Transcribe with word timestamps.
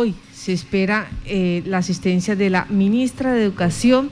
Hoy 0.00 0.14
se 0.32 0.52
espera 0.52 1.08
eh, 1.26 1.64
la 1.66 1.78
asistencia 1.78 2.36
de 2.36 2.50
la 2.50 2.66
ministra 2.66 3.32
de 3.32 3.42
Educación 3.42 4.10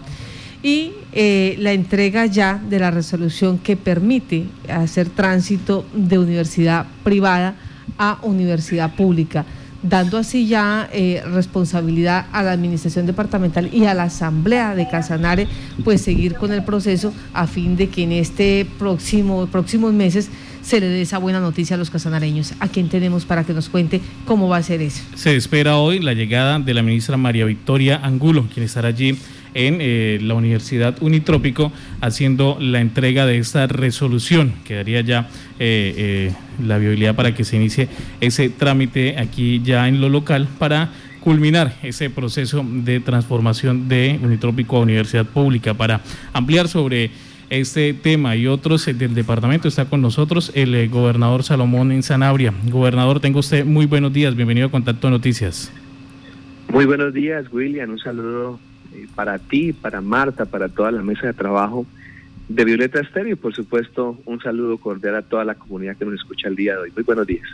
y 0.60 0.94
eh, 1.12 1.54
la 1.60 1.74
entrega 1.74 2.26
ya 2.26 2.60
de 2.68 2.80
la 2.80 2.90
resolución 2.90 3.58
que 3.58 3.76
permite 3.76 4.46
hacer 4.68 5.08
tránsito 5.10 5.86
de 5.94 6.18
universidad 6.18 6.86
privada 7.04 7.54
a 7.98 8.18
universidad 8.24 8.96
pública, 8.96 9.44
dando 9.80 10.18
así 10.18 10.48
ya 10.48 10.90
eh, 10.92 11.22
responsabilidad 11.24 12.26
a 12.32 12.42
la 12.42 12.50
administración 12.50 13.06
departamental 13.06 13.72
y 13.72 13.84
a 13.84 13.94
la 13.94 14.02
asamblea 14.02 14.74
de 14.74 14.88
Casanare, 14.88 15.46
pues 15.84 16.00
seguir 16.00 16.34
con 16.34 16.50
el 16.50 16.64
proceso 16.64 17.14
a 17.32 17.46
fin 17.46 17.76
de 17.76 17.90
que 17.90 18.02
en 18.02 18.10
este 18.10 18.66
próximo 18.80 19.46
próximos 19.46 19.92
meses 19.92 20.30
se 20.66 20.80
le 20.80 20.88
dé 20.88 21.02
esa 21.02 21.18
buena 21.18 21.38
noticia 21.38 21.76
a 21.76 21.78
los 21.78 21.90
casanareños. 21.90 22.54
¿A 22.58 22.66
quién 22.66 22.88
tenemos 22.88 23.24
para 23.24 23.44
que 23.44 23.52
nos 23.52 23.68
cuente 23.68 24.00
cómo 24.24 24.48
va 24.48 24.56
a 24.56 24.62
ser 24.64 24.82
eso? 24.82 25.00
Se 25.14 25.36
espera 25.36 25.76
hoy 25.76 26.00
la 26.00 26.12
llegada 26.12 26.58
de 26.58 26.74
la 26.74 26.82
ministra 26.82 27.16
María 27.16 27.44
Victoria 27.44 28.00
Angulo, 28.02 28.48
quien 28.52 28.66
estará 28.66 28.88
allí 28.88 29.16
en 29.54 29.78
eh, 29.80 30.18
la 30.20 30.34
Universidad 30.34 31.00
Unitrópico 31.00 31.70
haciendo 32.00 32.58
la 32.60 32.80
entrega 32.80 33.26
de 33.26 33.38
esta 33.38 33.68
resolución 33.68 34.54
que 34.64 34.74
daría 34.74 35.02
ya 35.02 35.28
eh, 35.60 35.94
eh, 35.96 36.34
la 36.60 36.78
viabilidad 36.78 37.14
para 37.14 37.32
que 37.32 37.44
se 37.44 37.56
inicie 37.56 37.88
ese 38.20 38.48
trámite 38.48 39.18
aquí 39.18 39.62
ya 39.64 39.86
en 39.86 40.00
lo 40.00 40.08
local 40.08 40.48
para 40.58 40.90
culminar 41.20 41.76
ese 41.84 42.10
proceso 42.10 42.66
de 42.68 42.98
transformación 42.98 43.88
de 43.88 44.18
Unitrópico 44.20 44.76
a 44.76 44.80
Universidad 44.80 45.26
Pública 45.26 45.74
para 45.74 46.00
ampliar 46.32 46.66
sobre 46.66 47.12
este 47.50 47.94
tema 47.94 48.36
y 48.36 48.46
otros 48.46 48.86
del 48.86 49.14
departamento. 49.14 49.68
Está 49.68 49.86
con 49.86 50.00
nosotros 50.00 50.52
el 50.54 50.74
eh, 50.74 50.88
gobernador 50.88 51.42
Salomón 51.42 51.92
en 51.92 52.02
Sanabria. 52.02 52.52
Gobernador, 52.70 53.20
tengo 53.20 53.40
usted 53.40 53.64
muy 53.64 53.86
buenos 53.86 54.12
días. 54.12 54.34
Bienvenido 54.34 54.68
a 54.68 54.70
Contacto 54.70 55.10
Noticias. 55.10 55.72
Muy 56.68 56.84
buenos 56.84 57.14
días, 57.14 57.46
William. 57.52 57.90
Un 57.90 57.98
saludo 57.98 58.58
eh, 58.92 59.06
para 59.14 59.38
ti, 59.38 59.72
para 59.72 60.00
Marta, 60.00 60.44
para 60.44 60.68
toda 60.68 60.90
la 60.90 61.02
mesa 61.02 61.26
de 61.26 61.32
trabajo 61.32 61.86
de 62.48 62.64
Violeta 62.64 63.00
Estéreo 63.00 63.32
y, 63.32 63.36
por 63.36 63.54
supuesto, 63.54 64.18
un 64.24 64.40
saludo 64.40 64.78
cordial 64.78 65.16
a 65.16 65.22
toda 65.22 65.44
la 65.44 65.54
comunidad 65.54 65.96
que 65.96 66.04
nos 66.04 66.14
escucha 66.14 66.48
el 66.48 66.56
día 66.56 66.74
de 66.74 66.78
hoy. 66.78 66.92
Muy 66.94 67.04
buenos 67.04 67.26
días. 67.26 67.46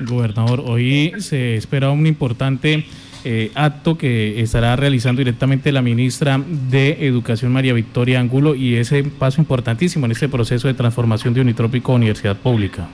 Gobernador, 0.00 0.62
hoy 0.64 1.12
se 1.18 1.56
espera 1.56 1.90
un 1.90 2.06
importante 2.06 2.84
eh, 3.24 3.50
acto 3.54 3.98
que 3.98 4.40
estará 4.40 4.76
realizando 4.76 5.20
directamente 5.20 5.72
la 5.72 5.82
ministra 5.82 6.40
de 6.70 7.06
Educación 7.06 7.52
María 7.52 7.72
Victoria 7.72 8.20
Angulo 8.20 8.54
y 8.54 8.76
ese 8.76 9.02
paso 9.04 9.40
importantísimo 9.40 10.06
en 10.06 10.12
este 10.12 10.28
proceso 10.28 10.68
de 10.68 10.74
transformación 10.74 11.34
de 11.34 11.40
Unitrópico 11.40 11.92
a 11.92 11.96
Universidad 11.96 12.36
Pública. 12.36 12.88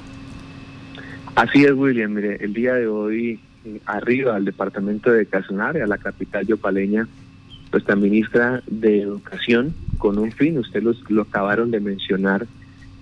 Así 1.34 1.64
es, 1.64 1.72
William. 1.72 2.12
Mire, 2.12 2.36
el 2.41 2.55
día 2.55 2.75
de 2.75 2.86
hoy, 2.86 3.41
arriba 3.86 4.36
al 4.36 4.45
departamento 4.45 5.11
de 5.11 5.27
Casanare, 5.27 5.83
a 5.83 5.86
la 5.86 5.98
capital 5.98 6.47
yopaleña, 6.47 7.08
nuestra 7.72 7.97
ministra 7.97 8.62
de 8.67 9.02
Educación, 9.02 9.75
con 9.98 10.19
un 10.19 10.30
fin, 10.33 10.58
ustedes 10.58 10.97
lo 11.08 11.22
acabaron 11.22 11.70
de 11.70 11.80
mencionar, 11.80 12.47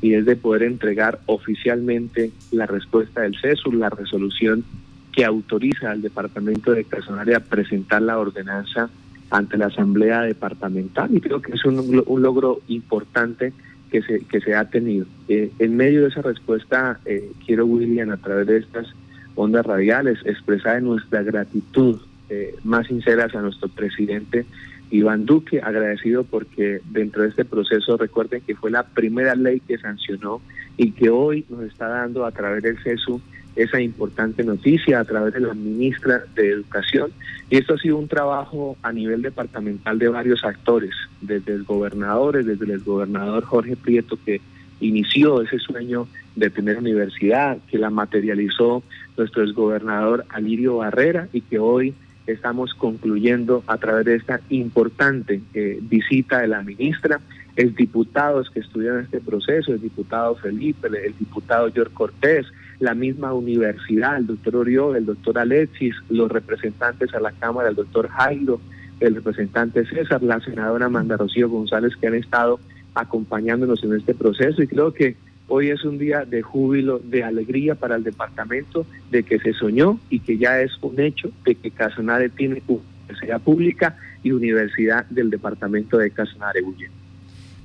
y 0.01 0.15
es 0.15 0.25
de 0.25 0.35
poder 0.35 0.65
entregar 0.65 1.21
oficialmente 1.27 2.33
la 2.51 2.67
respuesta 2.67 3.21
del 3.21 3.37
CESUR, 3.41 3.75
la 3.75 3.91
resolución 3.91 4.65
que 5.13 5.25
autoriza 5.25 5.91
al 5.91 6.03
Departamento 6.03 6.73
de 6.73 6.85
Casanare 6.85 7.35
a 7.35 7.41
presentar 7.41 8.03
la 8.03 8.19
ordenanza 8.19 8.89
ante 9.31 9.57
la 9.57 9.67
Asamblea 9.67 10.23
Departamental 10.23 11.15
y 11.15 11.21
creo 11.21 11.41
que 11.41 11.53
es 11.53 11.65
un, 11.65 12.05
logro 12.23 12.61
importante 12.69 13.53
que 13.91 14.03
se, 14.03 14.21
que 14.21 14.41
se 14.41 14.55
ha 14.55 14.65
tenido. 14.69 15.07
Eh, 15.29 15.51
en 15.59 15.77
medio 15.77 16.03
de 16.03 16.09
esa 16.09 16.23
respuesta, 16.23 16.99
eh, 17.05 17.31
quiero, 17.45 17.67
William, 17.67 18.11
a 18.11 18.17
través 18.17 18.47
de 18.47 18.59
estas 18.59 18.87
ondas 19.35 19.65
radiales, 19.65 20.19
expresar 20.25 20.83
nuestra 20.83 21.23
gratitud 21.23 22.01
eh, 22.29 22.55
más 22.65 22.87
sinceras 22.87 23.35
a 23.35 23.43
nuestro 23.43 23.69
presidente 23.69 24.47
Iván 24.91 25.25
Duque, 25.25 25.61
agradecido 25.63 26.25
porque 26.25 26.81
dentro 26.91 27.23
de 27.23 27.31
este 27.31 27.47
proceso, 27.47 27.97
recuerden 27.97 28.43
que 28.43 28.55
fue 28.55 28.71
la 28.71 28.83
primera 28.83 29.35
ley 29.35 29.61
que 29.61 29.79
sancionó 29.79 30.43
y 30.77 30.93
que 30.93 31.09
hoy 31.09 31.47
nos 31.49 31.63
está 31.63 31.89
dando 31.89 32.27
a 32.27 32.33
través 32.33 32.63
del 32.63 32.79
CESU 32.83 33.21
esa 33.57 33.81
importante 33.81 34.45
noticia 34.45 35.01
a 35.01 35.05
través 35.05 35.35
de 35.35 35.41
la 35.41 35.55
ministra 35.55 36.23
de 36.35 36.51
Educación. 36.51 37.11
Y 37.51 37.59
esto 37.59 37.75
ha 37.75 37.79
sido 37.79 37.99
un 37.99 38.09
trabajo 38.09 38.77
a 38.83 38.93
nivel 38.93 39.23
departamental 39.23 39.99
de 39.99 40.09
varios 40.09 40.45
actores, 40.45 40.95
desde 41.21 41.53
el 41.53 41.65
gobernador, 41.65 42.43
desde 42.45 42.73
el 42.73 42.81
gobernador 42.81 43.45
Jorge 43.45 43.77
Prieto, 43.77 44.19
que 44.25 44.41
inició 44.81 45.43
ese 45.43 45.59
sueño 45.59 46.09
de 46.35 46.51
tener 46.51 46.79
universidad, 46.79 47.59
que 47.71 47.79
la 47.79 47.91
materializó 47.91 48.83
nuestro 49.17 49.45
exgobernador 49.45 50.25
Alirio 50.31 50.79
Barrera 50.79 51.29
y 51.33 51.43
que 51.43 51.59
hoy 51.59 51.95
estamos 52.27 52.73
concluyendo 52.75 53.63
a 53.67 53.77
través 53.79 54.07
de 54.07 54.15
esta 54.17 54.41
importante 54.49 55.41
eh, 55.55 55.79
visita 55.83 56.41
de 56.41 56.49
la 56.49 56.63
ministra, 56.63 57.21
el 57.57 57.75
diputados 57.75 58.51
que 58.51 58.61
estudian 58.61 59.01
este 59.01 59.21
proceso, 59.21 59.73
el 59.73 59.81
diputado 59.81 60.37
Felipe, 60.37 60.89
el 60.89 61.15
diputado 61.19 61.71
George 61.73 61.93
Cortés, 61.93 62.47
la 62.83 62.95
misma 62.95 63.33
universidad, 63.33 64.17
el 64.17 64.27
doctor 64.27 64.57
Oriol, 64.57 64.97
el 64.97 65.07
doctor 65.07 65.39
Alexis, 65.39 65.95
los 66.11 66.29
representantes 66.29 67.15
a 67.15 67.21
la 67.21 67.31
Cámara, 67.31 67.69
el 67.69 67.77
doctor 67.77 68.09
Jairo, 68.09 68.61
el 68.99 69.15
representante 69.15 69.87
César, 69.87 70.21
la 70.21 70.41
senadora 70.41 70.87
Amanda 70.87 71.17
Rocío 71.17 71.49
González, 71.49 71.95
que 71.95 72.09
han 72.09 72.17
estado 72.17 72.59
acompañándonos 72.95 73.85
en 73.85 73.93
este 73.95 74.15
proceso 74.15 74.61
y 74.61 74.67
creo 74.67 74.93
que 74.93 75.15
hoy 75.47 75.71
es 75.71 75.85
un 75.85 75.97
día 75.97 76.25
de 76.25 76.43
júbilo, 76.43 76.99
de 76.99 77.23
alegría 77.23 77.77
para 77.77 77.95
el 77.95 78.03
departamento, 78.03 78.85
de 79.13 79.23
que 79.23 79.39
se 79.39 79.53
soñó 79.53 80.01
y 80.11 80.19
que 80.19 80.37
ya 80.37 80.61
es 80.61 80.73
un 80.83 80.99
hecho 80.99 81.31
de 81.45 81.55
que 81.55 81.71
Casanare 81.71 82.31
tiene 82.31 82.63
universidad 82.67 83.41
pública 83.43 83.97
y 84.25 84.33
universidad 84.33 85.07
del 85.07 85.31
departamento 85.31 85.99
de 85.99 86.11
Casanare, 86.11 86.63
Bullén. 86.63 87.02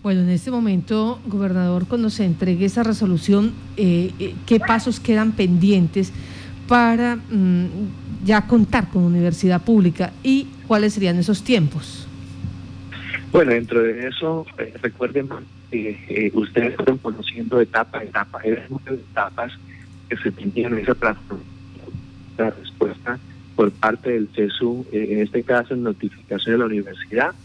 Bueno, 0.07 0.21
en 0.21 0.29
este 0.29 0.51
momento, 0.51 1.19
gobernador, 1.25 1.85
cuando 1.85 2.09
se 2.09 2.23
entregue 2.23 2.63
esa 2.63 2.81
resolución, 2.81 3.51
eh, 3.75 4.13
eh, 4.19 4.35
¿qué 4.45 4.57
pasos 4.57 5.01
quedan 5.01 5.33
pendientes 5.33 6.13
para 6.65 7.17
mm, 7.17 7.65
ya 8.23 8.47
contar 8.47 8.89
con 8.89 9.03
universidad 9.03 9.61
pública 9.61 10.13
y 10.23 10.47
cuáles 10.65 10.93
serían 10.93 11.17
esos 11.17 11.43
tiempos? 11.43 12.07
Bueno, 13.33 13.51
dentro 13.51 13.83
de 13.83 14.07
eso, 14.07 14.45
eh, 14.57 14.73
recuerden 14.81 15.27
que 15.69 16.31
ustedes 16.33 16.77
fueron 16.77 16.99
conociendo 16.99 17.59
etapa 17.59 17.97
a 17.97 18.03
etapa, 18.05 18.39
eran 18.45 18.63
muchas 18.69 18.93
etapas 18.93 19.51
que 20.07 20.15
se 20.15 20.31
tenían 20.31 20.71
en 20.71 20.79
esa 20.85 21.17
la 22.37 22.49
respuesta 22.51 23.19
por 23.57 23.71
parte 23.71 24.11
del 24.11 24.29
CESU, 24.33 24.85
en 24.93 25.19
este 25.19 25.43
caso 25.43 25.73
en 25.73 25.83
notificación 25.83 26.53
de 26.53 26.59
la 26.59 26.65
universidad, 26.65 27.35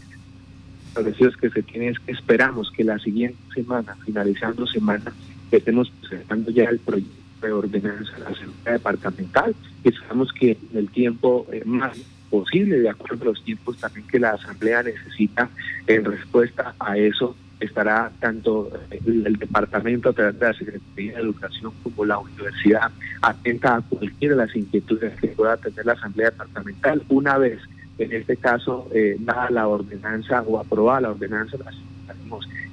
establecidos 0.93 1.35
que 1.37 1.49
se 1.49 1.63
tiene 1.63 1.89
es 1.89 1.99
que 1.99 2.11
esperamos 2.11 2.71
que 2.71 2.83
la 2.83 2.99
siguiente 2.99 3.39
semana, 3.55 3.95
finalizando 4.05 4.67
semana, 4.67 5.11
estemos 5.51 5.91
presentando 6.01 6.51
ya 6.51 6.65
el 6.65 6.79
proyecto 6.79 7.11
de 7.41 7.51
ordenanza 7.51 8.13
de 8.13 8.19
la 8.19 8.29
Asamblea 8.29 8.73
Departamental 8.73 9.55
y 9.83 9.89
esperamos 9.89 10.31
que 10.33 10.51
en 10.51 10.77
el 10.77 10.89
tiempo 10.89 11.47
eh, 11.51 11.63
más 11.65 11.97
posible, 12.29 12.79
de 12.79 12.89
acuerdo 12.89 13.23
a 13.23 13.25
los 13.29 13.43
tiempos 13.43 13.77
también 13.77 14.05
que 14.05 14.19
la 14.19 14.31
Asamblea 14.31 14.83
necesita 14.83 15.49
en 15.87 16.05
respuesta 16.05 16.75
a 16.79 16.95
eso, 16.95 17.35
estará 17.59 18.11
tanto 18.19 18.71
el, 18.91 19.25
el, 19.25 19.35
departamento 19.37 20.09
a 20.09 20.13
través 20.13 20.39
de 20.39 20.45
la 20.45 20.53
Secretaría 20.53 21.15
de 21.15 21.21
Educación 21.21 21.73
como 21.81 22.05
la 22.05 22.19
universidad 22.19 22.91
atenta 23.21 23.77
a 23.77 23.81
cualquiera 23.81 24.35
de 24.35 24.45
las 24.45 24.55
inquietudes 24.55 25.19
que 25.19 25.29
pueda 25.29 25.57
tener 25.57 25.85
la 25.85 25.93
Asamblea 25.93 26.29
Departamental 26.29 27.01
una 27.09 27.37
vez 27.37 27.59
en 27.97 28.11
este 28.11 28.37
caso, 28.37 28.89
eh, 28.93 29.17
dada 29.19 29.49
la 29.49 29.67
ordenanza 29.67 30.41
o 30.41 30.59
aprobada 30.59 31.01
la 31.01 31.11
ordenanza, 31.11 31.57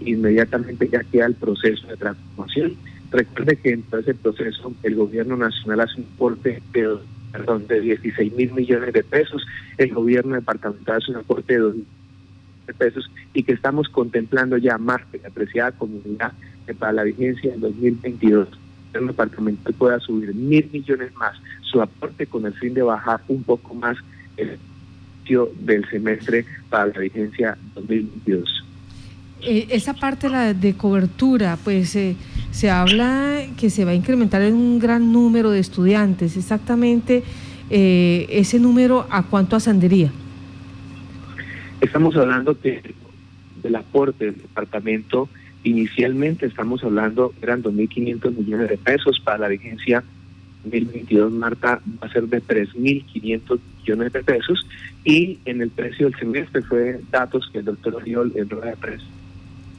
inmediatamente 0.01 0.89
ya 0.89 1.03
queda 1.05 1.27
el 1.27 1.35
proceso 1.35 1.87
de 1.89 1.97
transformación. 1.97 2.77
Recuerde 3.11 3.57
que 3.57 3.73
en 3.73 3.83
todo 3.83 4.01
ese 4.01 4.15
proceso 4.15 4.73
el 4.83 4.95
gobierno 4.95 5.37
nacional 5.37 5.81
hace 5.81 6.01
un 6.01 6.07
aporte 6.15 6.63
de, 6.73 6.97
perdón, 7.33 7.67
de 7.67 7.81
16 7.81 8.33
mil 8.35 8.53
millones 8.53 8.93
de 8.93 9.03
pesos, 9.03 9.45
el 9.79 9.93
gobierno 9.93 10.37
departamental 10.37 10.97
hace 10.97 11.11
un 11.11 11.19
aporte 11.19 11.55
de 11.55 11.59
2 11.59 11.75
de 12.67 12.75
pesos 12.75 13.11
y 13.35 13.43
que 13.43 13.53
estamos 13.53 13.89
contemplando 13.89 14.57
ya 14.57 14.79
más 14.79 15.01
la 15.21 15.29
apreciada 15.29 15.73
comunidad 15.73 16.33
que 16.67 16.75
para 16.75 16.93
la 16.93 17.03
vigencia 17.03 17.51
del 17.51 17.61
2022 17.61 18.49
el 18.93 19.07
departamental 19.07 19.73
pueda 19.75 20.01
subir 20.01 20.35
mil 20.35 20.69
millones 20.73 21.15
más 21.15 21.37
su 21.63 21.81
aporte 21.81 22.27
con 22.27 22.47
el 22.47 22.55
fin 22.55 22.75
de 22.75 22.83
bajar 22.83 23.21
un 23.29 23.43
poco 23.43 23.75
más 23.75 23.97
el 24.37 24.59
del 25.59 25.89
semestre 25.89 26.45
para 26.69 26.87
la 26.87 26.99
vigencia 26.99 27.57
2022. 27.75 28.65
Eh, 29.43 29.69
esa 29.71 29.95
parte 29.95 30.29
la 30.29 30.53
de 30.53 30.75
cobertura, 30.75 31.59
pues 31.63 31.97
eh, 31.97 32.17
se 32.51 32.71
habla 32.71 33.47
que 33.57 33.71
se 33.71 33.85
va 33.85 33.93
a 33.93 33.95
incrementar 33.95 34.43
en 34.43 34.55
un 34.55 34.79
gran 34.79 35.13
número 35.13 35.51
de 35.51 35.61
estudiantes. 35.61 36.37
Exactamente 36.37 37.23
eh, 37.71 38.27
ese 38.29 38.59
número, 38.59 39.07
¿a 39.11 39.23
cuánto 39.23 39.57
ascendería? 39.57 40.11
Estamos 41.81 42.17
hablando 42.17 42.59
que 42.61 42.83
del 43.63 43.77
aporte 43.77 44.27
del 44.27 44.37
departamento, 44.37 45.29
inicialmente 45.65 46.47
estamos 46.47 46.83
hablando, 46.85 47.33
eran 47.41 47.63
2.500 47.63 48.37
millones 48.37 48.69
de 48.69 48.79
pesos 48.79 49.21
para 49.21 49.39
la 49.39 49.49
vigencia 49.49 50.03
2022, 50.65 51.33
Marta, 51.33 51.81
va 52.03 52.07
a 52.07 52.13
ser 52.13 52.27
de 52.29 52.43
3.500 52.43 53.59
millones 53.79 54.13
de 54.13 54.23
pesos 54.23 54.67
y 55.05 55.39
en 55.45 55.63
el 55.63 55.71
precio 55.71 56.09
del 56.09 56.19
semestre 56.19 56.63
fue 56.63 57.01
datos 57.11 57.49
que 57.53 57.59
el 57.59 57.65
doctor 57.65 57.97
Oriol 57.97 58.33
en 58.37 58.49
rueda 58.49 58.67
de 58.67 58.77
prensa 58.77 59.07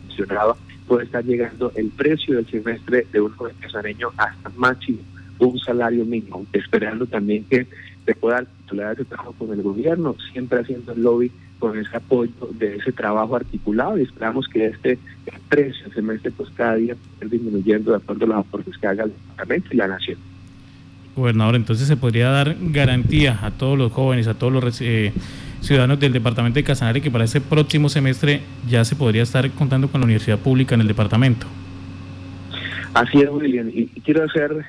mencionaba, 0.08 0.56
puede 0.88 1.06
estar 1.06 1.24
llegando 1.24 1.72
el 1.76 1.90
precio 1.90 2.36
del 2.36 2.48
semestre 2.48 3.08
de 3.12 3.22
un 3.22 3.32
joven 3.32 3.56
casareño 3.60 4.10
hasta 4.18 4.50
máximo 4.58 5.00
un 5.40 5.60
salario 5.60 6.06
mínimo, 6.06 6.46
esperando 6.54 7.06
también 7.08 7.44
que 7.46 7.66
se 8.06 8.16
pueda 8.16 8.44
titular 8.44 8.94
ese 8.94 9.06
trabajo 9.06 9.34
con 9.34 9.52
el 9.52 9.62
gobierno, 9.62 10.16
siempre 10.32 10.60
haciendo 10.60 10.94
el 10.94 11.02
lobby 11.02 11.32
con 11.60 11.78
ese 11.78 11.98
apoyo 11.98 12.32
de 12.52 12.78
ese 12.78 12.92
trabajo 12.92 13.36
articulado 13.36 13.98
y 13.98 14.04
esperamos 14.04 14.48
que 14.48 14.68
este 14.68 15.00
precio 15.50 15.92
semestre 15.94 16.32
pues 16.32 16.50
cada 16.52 16.76
día 16.76 16.94
esté 16.94 17.28
disminuyendo 17.28 17.92
de 17.92 17.98
acuerdo 17.98 18.26
a 18.26 18.28
los 18.30 18.38
aportes 18.38 18.78
que 18.78 18.88
haga 18.88 19.04
el 19.04 19.12
departamento 19.12 19.68
y 19.72 19.78
la 19.78 19.88
nación. 19.88 20.31
Gobernador, 21.16 21.56
entonces 21.56 21.88
se 21.88 21.98
podría 21.98 22.30
dar 22.30 22.56
garantía 22.60 23.40
a 23.42 23.52
todos 23.52 23.78
los 23.78 23.92
jóvenes, 23.92 24.28
a 24.28 24.34
todos 24.34 24.54
los 24.54 24.82
eh, 24.82 25.12
ciudadanos 25.62 26.00
del 26.00 26.14
departamento 26.14 26.56
de 26.56 26.64
Casanare 26.64 27.02
que 27.02 27.12
para 27.12 27.26
ese 27.26 27.42
próximo 27.42 27.90
semestre 27.90 28.42
ya 28.68 28.86
se 28.86 28.96
podría 28.96 29.24
estar 29.24 29.50
contando 29.52 29.90
con 29.90 30.02
la 30.02 30.06
universidad 30.06 30.40
pública 30.40 30.76
en 30.76 30.82
el 30.82 30.88
departamento. 30.88 31.48
Así 32.94 33.20
es, 33.20 33.30
William, 33.30 33.70
y 33.74 33.88
quiero 34.02 34.24
hacer 34.24 34.66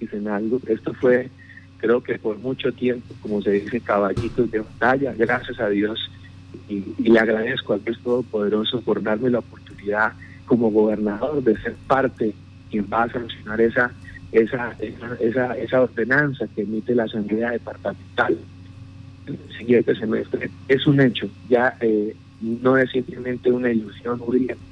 dicen 0.00 0.28
algo. 0.28 0.60
Esto 0.66 0.94
fue, 0.94 1.30
creo 1.78 2.02
que 2.02 2.18
por 2.18 2.38
mucho 2.38 2.72
tiempo, 2.72 3.14
como 3.20 3.42
se 3.42 3.52
dice, 3.52 3.80
caballitos 3.80 4.50
de 4.50 4.60
batalla, 4.60 5.14
gracias 5.16 5.60
a 5.60 5.68
Dios. 5.68 6.10
Y, 6.68 6.82
le 6.98 7.18
agradezco 7.18 7.74
al 7.74 7.84
Dios 7.84 7.98
Todopoderoso 8.02 8.80
por 8.80 9.02
darme 9.02 9.30
la 9.30 9.40
oportunidad 9.40 10.12
como 10.46 10.70
gobernador 10.70 11.42
de 11.42 11.56
ser 11.60 11.74
parte 11.86 12.34
quien 12.70 12.86
va 12.92 13.04
a 13.04 13.12
sancionar 13.12 13.60
esa, 13.60 13.92
esa, 14.32 14.76
esa, 15.20 15.56
esa, 15.56 15.82
ordenanza 15.82 16.46
que 16.54 16.62
emite 16.62 16.94
la 16.94 17.04
Asamblea 17.04 17.52
Departamental 17.52 18.38
el 19.26 19.38
siguiente 19.58 19.94
semestre. 19.94 20.50
Es 20.68 20.86
un 20.86 21.00
hecho, 21.00 21.28
ya 21.48 21.76
eh, 21.80 22.14
no 22.40 22.76
es 22.76 22.90
simplemente 22.90 23.50
una 23.50 23.70
ilusión, 23.70 24.20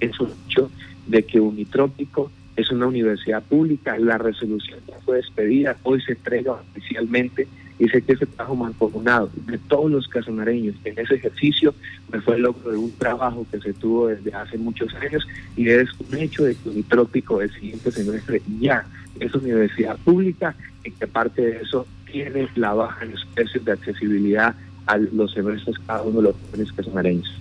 es 0.00 0.20
un 0.20 0.32
hecho 0.46 0.70
de 1.06 1.22
que 1.24 1.40
Unitrópico 1.40 2.30
es 2.56 2.70
una 2.70 2.86
universidad 2.86 3.42
pública, 3.42 3.98
la 3.98 4.18
resolución 4.18 4.78
ya 4.86 4.98
fue 5.04 5.16
despedida, 5.16 5.76
hoy 5.82 6.00
se 6.02 6.12
entrega 6.12 6.52
oficialmente 6.52 7.48
y 7.78 7.88
sé 7.88 8.02
que 8.02 8.12
ese 8.12 8.26
trabajo 8.26 8.54
mancomunado 8.54 9.30
de 9.46 9.58
todos 9.58 9.90
los 9.90 10.06
casonareños 10.06 10.76
en 10.84 10.96
ese 10.96 11.16
ejercicio 11.16 11.74
me 12.12 12.20
fue 12.20 12.36
el 12.36 12.42
logro 12.42 12.70
de 12.70 12.76
un 12.76 12.92
trabajo 12.92 13.44
que 13.50 13.58
se 13.58 13.72
tuvo 13.72 14.06
desde 14.06 14.32
hace 14.32 14.56
muchos 14.56 14.94
años 14.94 15.26
y 15.56 15.68
es 15.68 15.88
un 15.98 16.16
hecho 16.16 16.44
de 16.44 16.54
que 16.54 16.68
Unitrópico 16.68 17.42
el 17.42 17.52
siguiente 17.52 17.90
semestre 17.90 18.40
ya 18.60 18.86
es 19.20 19.34
universidad 19.34 19.96
pública 19.98 20.54
y 20.84 20.90
que 20.90 21.04
aparte 21.04 21.42
de 21.42 21.62
eso 21.62 21.86
tiene 22.10 22.48
la 22.56 22.74
baja 22.74 23.04
en 23.04 23.12
los 23.12 23.24
precios 23.34 23.64
de 23.64 23.72
accesibilidad 23.72 24.54
a 24.86 24.96
los 24.98 25.32
semestres 25.32 25.76
cada 25.86 26.02
uno 26.02 26.18
de 26.18 26.22
los 26.24 26.36
jóvenes 26.50 26.72
casonareños. 26.72 27.40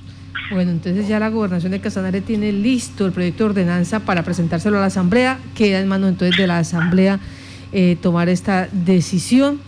Bueno, 0.51 0.71
entonces 0.71 1.07
ya 1.07 1.19
la 1.19 1.29
gobernación 1.29 1.71
de 1.71 1.79
Casanare 1.79 2.21
tiene 2.21 2.51
listo 2.51 3.05
el 3.05 3.11
proyecto 3.11 3.43
de 3.45 3.49
ordenanza 3.51 4.01
para 4.01 4.23
presentárselo 4.23 4.77
a 4.77 4.81
la 4.81 4.87
Asamblea. 4.87 5.39
Queda 5.55 5.79
en 5.79 5.87
manos 5.87 6.09
entonces 6.09 6.37
de 6.37 6.47
la 6.47 6.59
Asamblea 6.59 7.19
eh, 7.71 7.97
tomar 8.01 8.29
esta 8.29 8.67
decisión 8.71 9.59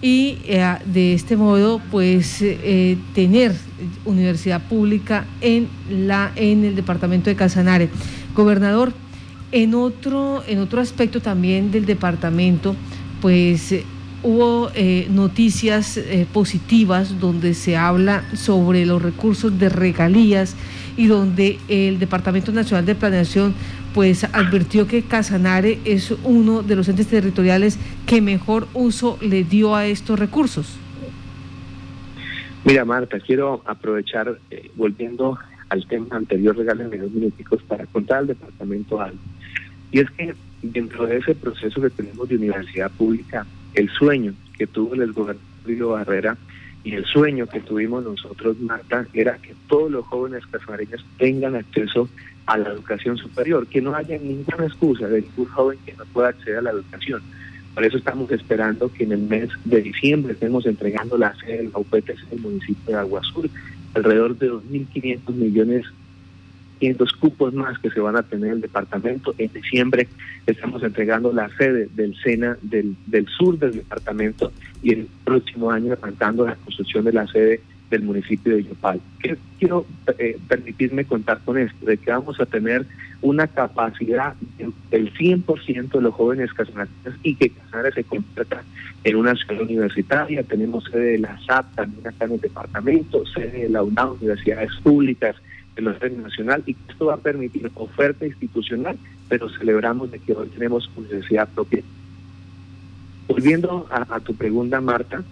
y 0.00 0.38
eh, 0.44 0.76
de 0.86 1.12
este 1.12 1.36
modo 1.36 1.80
pues 1.90 2.38
eh, 2.40 2.96
tener 3.14 3.52
universidad 4.06 4.62
pública 4.62 5.26
en 5.42 5.68
la 5.90 6.32
en 6.36 6.64
el 6.64 6.74
departamento 6.74 7.28
de 7.28 7.36
Casanare. 7.36 7.90
Gobernador, 8.34 8.92
en 9.52 9.74
otro 9.74 10.42
en 10.46 10.58
otro 10.58 10.80
aspecto 10.80 11.20
también 11.20 11.70
del 11.70 11.86
departamento, 11.86 12.76
pues 13.20 13.74
hubo 14.22 14.70
eh, 14.74 15.06
noticias 15.10 15.96
eh, 15.96 16.26
positivas 16.32 17.20
donde 17.20 17.54
se 17.54 17.76
habla 17.76 18.22
sobre 18.34 18.84
los 18.84 19.00
recursos 19.00 19.58
de 19.58 19.68
regalías 19.68 20.56
y 20.96 21.06
donde 21.06 21.58
el 21.68 21.98
Departamento 21.98 22.52
Nacional 22.52 22.84
de 22.84 22.94
Planeación 22.94 23.54
pues 23.94 24.24
advirtió 24.24 24.86
que 24.86 25.02
Casanare 25.02 25.78
es 25.84 26.12
uno 26.24 26.62
de 26.62 26.76
los 26.76 26.88
entes 26.88 27.08
territoriales 27.08 27.78
que 28.06 28.20
mejor 28.20 28.68
uso 28.74 29.18
le 29.20 29.42
dio 29.42 29.74
a 29.74 29.86
estos 29.86 30.18
recursos. 30.18 30.76
Mira 32.64 32.84
Marta, 32.84 33.18
quiero 33.20 33.62
aprovechar, 33.64 34.38
eh, 34.50 34.70
volviendo 34.76 35.38
al 35.70 35.86
tema 35.86 36.16
anterior, 36.16 36.56
regalen 36.56 36.90
dos 36.90 37.10
minuticos 37.10 37.62
para 37.62 37.86
contar 37.86 38.18
al 38.18 38.26
departamento 38.26 39.00
algo. 39.00 39.18
Y 39.92 40.00
es 40.00 40.10
que 40.10 40.34
dentro 40.62 41.06
de 41.06 41.18
ese 41.18 41.34
proceso 41.34 41.80
que 41.80 41.90
tenemos 41.90 42.28
de 42.28 42.36
universidad 42.36 42.90
pública, 42.90 43.46
el 43.74 43.88
sueño 43.90 44.34
que 44.56 44.66
tuvo 44.66 44.94
el 44.94 45.12
gobernador 45.12 45.50
Barrera 45.78 46.36
y 46.82 46.94
el 46.94 47.04
sueño 47.04 47.46
que 47.46 47.60
tuvimos 47.60 48.04
nosotros, 48.04 48.58
Marta, 48.60 49.06
era 49.12 49.36
que 49.38 49.54
todos 49.68 49.90
los 49.90 50.06
jóvenes 50.06 50.46
casareños 50.46 51.04
tengan 51.18 51.54
acceso 51.54 52.08
a 52.46 52.56
la 52.56 52.70
educación 52.70 53.18
superior, 53.18 53.66
que 53.66 53.82
no 53.82 53.94
haya 53.94 54.18
ninguna 54.18 54.66
excusa 54.66 55.06
de 55.06 55.22
ningún 55.22 55.46
joven 55.46 55.78
que 55.84 55.94
no 55.94 56.04
pueda 56.06 56.28
acceder 56.30 56.58
a 56.58 56.62
la 56.62 56.70
educación. 56.70 57.22
Por 57.74 57.84
eso 57.84 57.98
estamos 57.98 58.30
esperando 58.32 58.90
que 58.92 59.04
en 59.04 59.12
el 59.12 59.20
mes 59.20 59.50
de 59.64 59.82
diciembre 59.82 60.32
estemos 60.32 60.66
entregando 60.66 61.16
la 61.16 61.34
sede 61.36 61.58
de 61.58 61.64
la 61.64 61.78
UPTC 61.78 62.28
del 62.30 62.40
municipio 62.40 62.86
de 62.86 62.94
Agua 62.94 63.20
Azul, 63.20 63.50
alrededor 63.94 64.36
de 64.38 64.50
2.500 64.50 65.34
millones 65.34 65.86
500 66.80 67.12
cupos 67.12 67.54
más 67.54 67.78
que 67.78 67.90
se 67.90 68.00
van 68.00 68.16
a 68.16 68.22
tener 68.22 68.48
en 68.48 68.54
el 68.54 68.60
departamento. 68.62 69.34
En 69.38 69.52
diciembre 69.52 70.08
estamos 70.46 70.82
entregando 70.82 71.32
la 71.32 71.48
sede 71.56 71.88
del 71.94 72.16
SENA 72.16 72.56
del, 72.62 72.96
sur 73.38 73.58
del 73.58 73.72
departamento 73.72 74.50
y 74.82 74.92
el 74.92 75.08
próximo 75.24 75.70
año 75.70 75.92
arrancando 75.92 76.46
la 76.46 76.56
construcción 76.56 77.04
de 77.04 77.12
la 77.12 77.26
sede 77.26 77.60
del 77.90 78.02
municipio 78.02 78.54
de 78.54 78.64
Yopal. 78.64 79.00
Quiero 79.58 79.84
eh, 80.18 80.38
permitirme 80.48 81.04
contar 81.04 81.40
con 81.44 81.58
esto, 81.58 81.84
de 81.84 81.98
que 81.98 82.10
vamos 82.10 82.40
a 82.40 82.46
tener 82.46 82.86
una 83.20 83.46
capacidad 83.46 84.34
del 84.90 85.12
100% 85.12 85.90
de 85.90 86.00
los 86.00 86.14
jóvenes 86.14 86.52
casanarios 86.54 86.94
y 87.22 87.34
que 87.34 87.50
Casanare 87.50 87.92
se 87.92 88.04
convierta 88.04 88.62
en 89.04 89.16
una 89.16 89.34
ciudad 89.34 89.62
universitaria. 89.62 90.42
Tenemos 90.44 90.84
sede 90.84 91.12
de 91.12 91.18
la 91.18 91.38
SAP 91.44 91.74
también 91.74 92.06
acá 92.06 92.24
en 92.24 92.32
el 92.32 92.40
departamento, 92.40 93.26
sede 93.26 93.62
de 93.62 93.68
la 93.68 93.82
UNAM, 93.82 94.12
universidades 94.12 94.70
públicas, 94.82 95.36
el 95.80 95.88
orden 95.88 96.22
nacional 96.22 96.62
y 96.66 96.76
esto 96.88 97.06
va 97.06 97.14
a 97.14 97.18
permitir 97.18 97.70
oferta 97.74 98.26
institucional, 98.26 98.96
pero 99.28 99.48
celebramos 99.48 100.10
de 100.10 100.18
que 100.18 100.32
hoy 100.32 100.48
tenemos 100.48 100.90
universidad 100.96 101.48
propia. 101.48 101.82
Volviendo 103.28 103.86
a, 103.90 104.20
tu 104.20 104.34
pregunta, 104.34 104.80
Marta, 104.80 105.22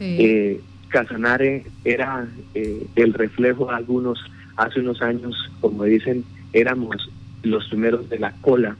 eh, 0.00 0.60
Casanare 0.88 1.64
era 1.84 2.28
eh, 2.54 2.86
el 2.96 3.14
reflejo 3.14 3.66
de 3.66 3.76
algunos, 3.76 4.18
hace 4.56 4.80
unos 4.80 5.00
años, 5.00 5.34
como 5.60 5.84
dicen, 5.84 6.24
éramos 6.52 7.10
los 7.42 7.66
primeros 7.68 8.08
de 8.10 8.18
la 8.18 8.32
cola, 8.40 8.76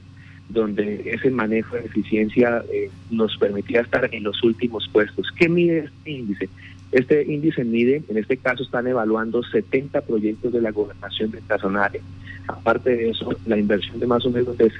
donde 0.49 1.09
ese 1.11 1.31
manejo 1.31 1.75
de 1.75 1.85
eficiencia 1.85 2.63
eh, 2.71 2.89
nos 3.09 3.37
permitía 3.37 3.81
estar 3.81 4.07
en 4.13 4.23
los 4.23 4.43
últimos 4.43 4.87
puestos. 4.89 5.27
¿Qué 5.37 5.47
mide 5.47 5.85
este 5.85 6.11
índice? 6.11 6.49
Este 6.91 7.23
índice 7.23 7.63
mide, 7.63 8.03
en 8.09 8.17
este 8.17 8.37
caso 8.37 8.63
están 8.63 8.87
evaluando 8.87 9.43
70 9.43 10.01
proyectos 10.01 10.51
de 10.51 10.61
la 10.61 10.71
gobernación 10.71 11.31
de 11.31 11.39
Casanare. 11.47 12.01
Aparte 12.47 12.89
de 12.89 13.09
eso, 13.11 13.33
la 13.45 13.57
inversión 13.57 13.99
de 13.99 14.07
más 14.07 14.25
o 14.25 14.29
menos 14.29 14.57
de, 14.57 14.71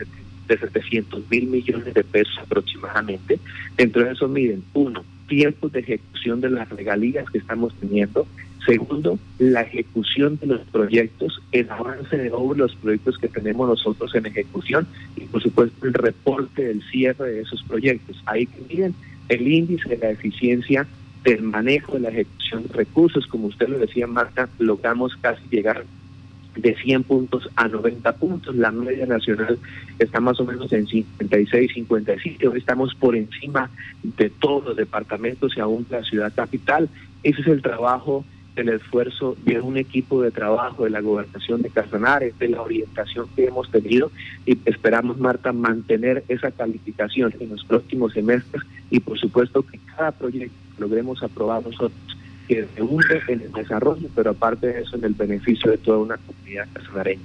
700 0.47 1.29
mil 1.31 1.47
millones 1.47 1.93
de 1.93 2.03
pesos 2.03 2.37
aproximadamente. 2.39 3.39
Dentro 3.77 4.03
de 4.03 4.11
eso 4.11 4.27
miden, 4.27 4.63
uno, 4.73 5.05
tiempos 5.29 5.71
de 5.71 5.79
ejecución 5.79 6.41
de 6.41 6.49
las 6.49 6.67
regalías 6.69 7.29
que 7.29 7.37
estamos 7.37 7.73
teniendo. 7.75 8.27
Segundo, 8.65 9.17
la 9.39 9.61
ejecución 9.61 10.37
de 10.41 10.47
los 10.47 10.61
proyectos, 10.67 11.41
el 11.53 11.69
avance 11.69 12.17
de 12.17 12.29
los 12.29 12.75
proyectos 12.75 13.17
que 13.17 13.29
tenemos 13.29 13.69
nosotros 13.69 14.13
en 14.13 14.25
ejecución 14.25 14.85
y 15.15 15.21
por 15.21 15.41
supuesto 15.41 15.87
el 15.87 15.93
reporte 15.93 16.65
del 16.65 16.83
cierre 16.83 17.31
de 17.31 17.41
esos 17.41 17.63
proyectos. 17.63 18.21
Ahí 18.25 18.45
que 18.45 18.61
miden 18.69 18.93
el 19.29 19.47
índice 19.47 19.87
de 19.87 19.97
la 19.97 20.11
eficiencia 20.11 20.85
del 21.23 21.43
manejo 21.43 21.93
de 21.93 21.99
la 22.01 22.09
ejecución 22.09 22.63
de 22.63 22.73
recursos, 22.73 23.27
como 23.27 23.47
usted 23.47 23.67
lo 23.69 23.79
decía, 23.79 24.07
Marta, 24.07 24.49
logramos 24.59 25.15
casi 25.21 25.43
llegar 25.49 25.85
de 26.55 26.75
100 26.75 27.03
puntos 27.03 27.49
a 27.55 27.67
90 27.67 28.11
puntos. 28.17 28.55
La 28.55 28.71
media 28.71 29.05
nacional 29.05 29.57
está 29.99 30.19
más 30.19 30.39
o 30.39 30.45
menos 30.45 30.71
en 30.73 30.87
56, 30.87 31.71
57. 31.73 32.47
Hoy 32.47 32.57
estamos 32.57 32.93
por 32.95 33.15
encima 33.15 33.69
de 34.03 34.29
todos 34.29 34.65
los 34.65 34.75
departamentos 34.75 35.55
y 35.55 35.59
aún 35.59 35.85
la 35.89 36.03
ciudad 36.03 36.33
capital. 36.33 36.89
Ese 37.23 37.41
es 37.41 37.47
el 37.47 37.61
trabajo 37.61 38.25
el 38.55 38.70
esfuerzo 38.70 39.36
de 39.46 39.62
un 39.62 39.77
equipo 39.77 40.22
de 40.22 40.31
trabajo 40.31 40.84
de 40.84 40.89
la 40.89 41.01
gobernación 41.01 41.62
de 41.62 41.70
Casanares, 41.70 42.38
de 42.39 42.50
la 42.50 42.62
orientación 42.62 43.27
que 43.36 43.46
hemos 43.46 43.70
tenido 43.72 44.12
y 44.46 44.58
esperamos, 44.65 45.17
Marta, 45.20 45.53
mantener 45.53 46.24
esa 46.27 46.51
calificación 46.51 47.34
en 47.39 47.50
los 47.50 47.63
próximos 47.63 48.13
semestres 48.13 48.63
y 48.89 49.00
por 49.00 49.17
supuesto 49.20 49.63
que 49.63 49.79
cada 49.96 50.12
proyecto 50.12 50.55
logremos 50.77 51.24
aprobar 51.24 51.63
nosotros 51.63 51.91
que 52.48 52.67
hunde 52.81 53.22
en 53.27 53.41
el 53.41 53.51
desarrollo, 53.53 54.10
pero 54.13 54.31
aparte 54.31 54.67
de 54.67 54.81
eso 54.81 54.98
en 54.98 55.05
el 55.05 55.13
beneficio 55.13 55.72
de 55.72 55.77
toda 55.77 56.00
una 56.00 56.17
comunidad 56.17 56.67
casanareña. 56.74 57.22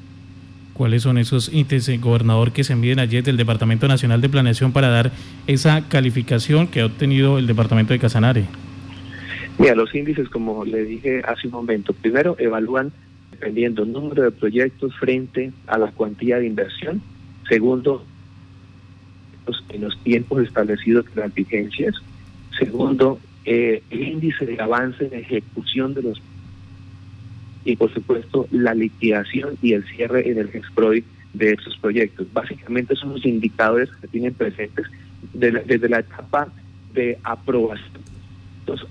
¿Cuáles 0.73 1.03
son 1.03 1.17
esos 1.19 1.51
índices, 1.53 2.01
gobernador, 2.01 2.53
que 2.53 2.63
se 2.63 2.75
envíen 2.75 2.99
ayer 2.99 3.25
del 3.25 3.39
Departamento 3.39 3.89
Nacional 3.89 4.21
de 4.21 4.29
Planeación 4.29 4.73
para 4.73 4.89
dar 4.89 5.11
esa 5.47 5.89
calificación 5.89 6.69
que 6.69 6.83
ha 6.83 6.87
obtenido 6.87 7.39
el 7.39 7.47
Departamento 7.47 7.95
de 7.95 7.99
Casanare? 7.99 8.45
Mira, 9.59 9.75
los 9.75 9.95
índices, 9.95 10.29
como 10.29 10.65
le 10.65 10.85
dije 10.85 11.23
hace 11.27 11.47
un 11.47 11.55
momento, 11.55 11.93
primero 11.95 12.37
evalúan 12.39 12.93
dependiendo 13.31 13.85
el 13.85 13.93
número 13.93 14.23
de 14.23 14.31
proyectos 14.31 14.95
frente 14.97 15.53
a 15.67 15.79
la 15.79 15.91
cuantía 15.93 16.39
de 16.39 16.47
inversión. 16.47 17.01
Segundo, 17.49 18.05
en 19.71 19.81
los 19.81 19.99
tiempos 20.03 20.43
establecidos 20.43 21.07
de 21.15 21.21
las 21.23 21.35
vigencias. 21.35 21.95
Segundo, 22.59 23.19
eh, 23.45 23.83
el 23.91 24.09
índice 24.09 24.45
de 24.45 24.61
avance 24.61 25.07
en 25.07 25.15
ejecución 25.15 25.95
de 25.95 26.03
los 26.03 26.23
y 27.65 27.75
por 27.75 27.93
supuesto 27.93 28.47
la 28.53 28.75
liquidación 28.75 29.57
y 29.61 29.73
el 29.73 29.85
cierre 29.85 30.31
en 30.31 30.39
el 30.39 30.49
GEXPROI 30.51 31.03
de 31.35 31.53
esos 31.53 31.77
proyectos. 31.79 32.27
Básicamente 32.33 32.95
son 32.95 33.15
los 33.15 33.27
indicadores 33.27 33.91
que 34.01 34.07
tienen 34.07 34.35
presentes 34.35 34.87
desde 35.33 35.89
la 35.89 35.99
etapa 35.99 36.49
de 36.95 37.19
aprobación 37.25 38.16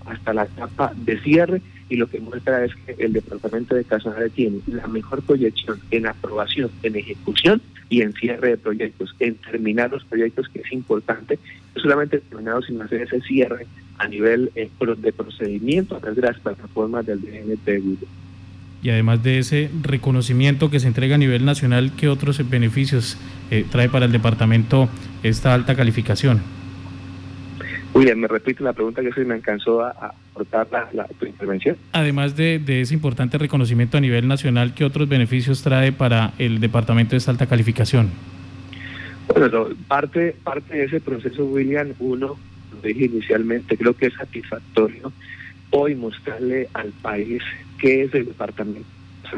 hasta 0.06 0.34
la 0.34 0.44
etapa 0.44 0.94
de 0.96 1.20
cierre 1.22 1.62
y 1.90 1.98
lo 1.98 2.08
que 2.08 2.20
muestra 2.20 2.66
es 2.66 2.72
que 2.76 2.96
el 2.98 3.14
departamento 3.14 3.76
de 3.76 3.84
Casanare 3.84 4.30
tiene 4.30 4.60
la 4.68 4.88
mejor 4.88 5.22
proyección 5.22 5.80
en 5.92 6.08
aprobación, 6.08 6.72
en 6.84 6.96
ejecución 6.96 7.62
y 7.90 8.02
en 8.02 8.14
cierre 8.14 8.50
de 8.50 8.58
proyectos, 8.58 9.16
en 9.20 9.36
terminar 9.36 9.92
los 9.92 10.04
proyectos 10.06 10.50
que 10.50 10.62
es 10.62 10.72
importante, 10.72 11.38
no 11.76 11.82
solamente 11.82 12.20
terminar 12.20 12.64
sino 12.66 12.84
hacer 12.84 13.02
ese 13.02 13.22
cierre 13.22 13.68
a 13.98 14.08
nivel 14.08 14.52
eh, 14.56 14.70
de 14.98 15.14
procedimiento 15.14 15.96
a 15.96 16.00
través 16.00 16.16
de 16.16 16.22
las 16.24 16.40
plataformas 16.40 17.06
del 17.06 17.22
DNP 17.22 17.82
y 18.86 18.92
además 18.92 19.24
de 19.24 19.40
ese 19.40 19.72
reconocimiento 19.82 20.70
que 20.70 20.80
se 20.80 20.86
entrega 20.86 21.16
a 21.16 21.18
nivel 21.18 21.44
nacional, 21.44 21.92
¿qué 21.98 22.08
otros 22.08 22.48
beneficios 22.48 23.18
eh, 23.50 23.66
trae 23.72 23.90
para 23.90 24.06
el 24.06 24.12
departamento 24.12 24.90
esta 25.24 25.56
alta 25.56 25.76
calificación? 25.76 26.42
William, 27.96 28.20
me 28.20 28.28
repito 28.28 28.62
la 28.62 28.74
pregunta 28.74 29.02
que 29.02 29.14
se 29.14 29.24
me 29.24 29.36
alcanzó 29.36 29.82
a, 29.82 30.14
aportar 30.34 30.68
la, 30.94 31.06
tu 31.18 31.26
intervención. 31.26 31.78
Además 31.94 32.36
de, 32.36 32.62
ese 32.68 32.94
importante 32.94 33.38
reconocimiento 33.38 33.98
a 33.98 34.02
nivel 34.02 34.28
nacional, 34.28 34.74
¿qué 34.74 34.84
otros 34.84 35.08
beneficios 35.08 35.64
trae 35.64 35.94
para 35.94 36.34
el 36.38 36.60
departamento 36.60 37.12
de 37.12 37.18
esta 37.20 37.32
alta 37.32 37.46
calificación? 37.46 38.10
Bueno, 39.30 39.70
parte, 39.88 40.36
parte 40.44 40.76
de 40.76 40.84
ese 40.84 41.00
proceso, 41.00 41.46
William, 41.46 41.94
uno, 42.00 42.36
lo 42.74 42.82
dije 42.82 43.06
inicialmente, 43.06 43.78
creo 43.78 43.96
que 43.96 44.08
es 44.08 44.14
satisfactorio 44.14 45.14
hoy 45.70 45.96
mostrarle 45.96 46.68
al 46.74 46.90
país 47.02 47.42
qué 47.78 48.04
es 48.04 48.14
el 48.14 48.26
departamento 48.26 48.86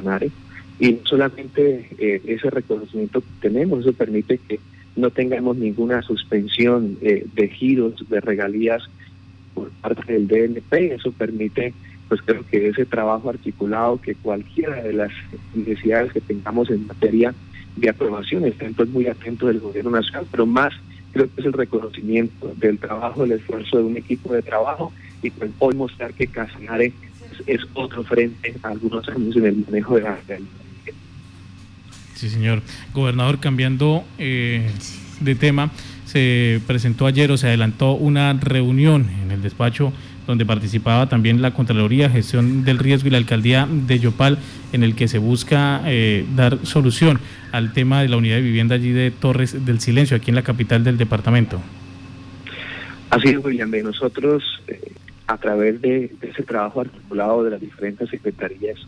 de 0.03 0.31
y 0.79 0.91
no 0.93 0.99
solamente 1.05 1.89
eh, 1.97 2.21
ese 2.25 2.49
reconocimiento 2.49 3.21
que 3.21 3.49
tenemos, 3.49 3.81
eso 3.81 3.93
permite 3.93 4.39
que 4.47 4.59
no 4.97 5.11
tengamos 5.11 5.55
ninguna 5.57 6.01
suspensión 6.01 6.97
eh, 7.01 7.25
de 7.33 7.47
giros, 7.47 7.93
de 8.09 8.19
regalías 8.19 8.83
por 9.53 9.69
parte 9.69 10.13
del 10.13 10.27
DNP, 10.27 10.95
eso 10.95 11.11
permite 11.11 11.73
pues 12.07 12.21
creo 12.21 12.45
que 12.49 12.69
ese 12.69 12.85
trabajo 12.85 13.29
articulado 13.29 13.99
que 13.99 14.15
cualquiera 14.15 14.81
de 14.81 14.93
las 14.93 15.11
necesidades 15.53 16.13
que 16.13 16.21
tengamos 16.21 16.69
en 16.69 16.87
materia 16.87 17.33
de 17.75 17.89
aprobación 17.89 18.45
estén 18.45 18.73
pues 18.73 18.89
muy 18.89 19.07
atentos 19.07 19.49
del 19.49 19.59
gobierno 19.59 19.91
nacional, 19.91 20.25
pero 20.31 20.45
más 20.45 20.73
creo 21.11 21.25
que 21.33 21.41
es 21.41 21.47
el 21.47 21.53
reconocimiento 21.53 22.53
del 22.57 22.77
trabajo, 22.77 23.23
del 23.23 23.33
esfuerzo 23.33 23.77
de 23.77 23.83
un 23.83 23.97
equipo 23.97 24.33
de 24.33 24.41
trabajo 24.41 24.91
y 25.21 25.29
pues 25.31 25.51
hoy 25.59 25.75
mostrar 25.75 26.13
que 26.13 26.27
Casanare 26.27 26.93
es, 27.45 27.61
otro 27.73 28.03
frente 28.03 28.55
a 28.63 28.69
algunos 28.69 29.07
años 29.09 29.35
en 29.35 29.45
el 29.45 29.57
manejo 29.65 29.95
de 29.95 30.01
la 30.01 30.17
Sí, 32.17 32.29
señor. 32.29 32.63
Gobernador, 32.95 33.39
cambiando 33.39 34.03
eh, 34.17 34.71
de 35.19 35.35
tema, 35.35 35.69
se 36.05 36.59
presentó 36.65 37.05
ayer 37.05 37.31
o 37.31 37.37
se 37.37 37.47
adelantó 37.47 37.91
una 37.91 38.33
reunión 38.33 39.07
en 39.23 39.31
el 39.31 39.43
despacho 39.43 39.93
donde 40.25 40.43
participaba 40.43 41.07
también 41.07 41.43
la 41.43 41.53
Contraloría, 41.53 42.09
Gestión 42.09 42.65
del 42.65 42.79
Riesgo 42.79 43.07
y 43.07 43.11
la 43.11 43.19
Alcaldía 43.19 43.67
de 43.69 43.99
Yopal, 43.99 44.39
en 44.73 44.83
el 44.83 44.95
que 44.95 45.07
se 45.07 45.19
busca 45.19 45.83
eh, 45.85 46.25
dar 46.35 46.65
solución 46.65 47.19
al 47.51 47.71
tema 47.71 48.01
de 48.01 48.09
la 48.09 48.17
unidad 48.17 48.37
de 48.37 48.41
vivienda 48.41 48.75
allí 48.75 48.91
de 48.91 49.11
Torres 49.11 49.63
del 49.63 49.79
Silencio, 49.79 50.17
aquí 50.17 50.31
en 50.31 50.35
la 50.35 50.41
capital 50.41 50.83
del 50.83 50.97
departamento. 50.97 51.61
Así 53.11 53.29
es, 53.29 53.37
William. 53.37 53.71
Nosotros 53.83 54.43
eh, 54.67 54.91
a 55.27 55.37
través 55.37 55.79
de, 55.81 56.11
ese 56.21 56.43
trabajo 56.43 56.81
articulado 56.81 57.43
de 57.43 57.51
las 57.51 57.61
diferentes 57.61 58.09
secretarías. 58.09 58.79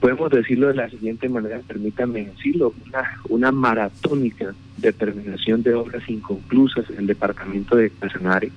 Podemos 0.00 0.30
decirlo 0.30 0.68
de 0.68 0.74
la 0.74 0.90
siguiente 0.90 1.28
manera, 1.28 1.60
permítanme 1.66 2.26
decirlo, 2.26 2.74
una, 2.86 3.20
una 3.28 3.52
maratónica 3.52 4.54
determinación 4.76 5.62
de 5.62 5.74
obras 5.74 6.08
inconclusas 6.08 6.88
en 6.90 6.98
el 6.98 7.06
departamento 7.06 7.76
de 7.76 7.90
Casanare. 7.90 8.50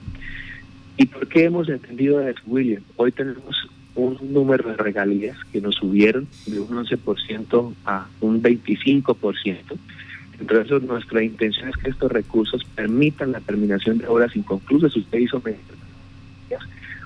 ¿Y 0.98 1.05
por 1.05 1.27
qué 1.27 1.46
hemos 1.46 1.69
entendido 1.69 2.22
eso, 2.22 2.41
William? 2.46 2.84
Hoy 2.98 3.12
tenemos 3.12 3.69
un 3.96 4.17
número 4.34 4.69
de 4.69 4.77
regalías 4.77 5.38
que 5.51 5.62
nos 5.62 5.75
subieron 5.75 6.27
de 6.46 6.60
un 6.60 6.69
11% 6.69 7.74
a 7.86 8.08
un 8.22 8.41
25%. 8.41 9.58
Entonces, 10.39 10.84
nuestra 10.84 11.24
intención 11.24 11.69
es 11.69 11.77
que 11.77 11.89
estos 11.89 12.12
recursos 12.12 12.63
permitan 12.75 13.34
la 13.34 13.41
terminación 13.41 13.98
de 13.98 14.08
obras 14.08 14.36
inconclusas. 14.36 14.96
Usted 14.96 15.19
hizo 15.19 15.41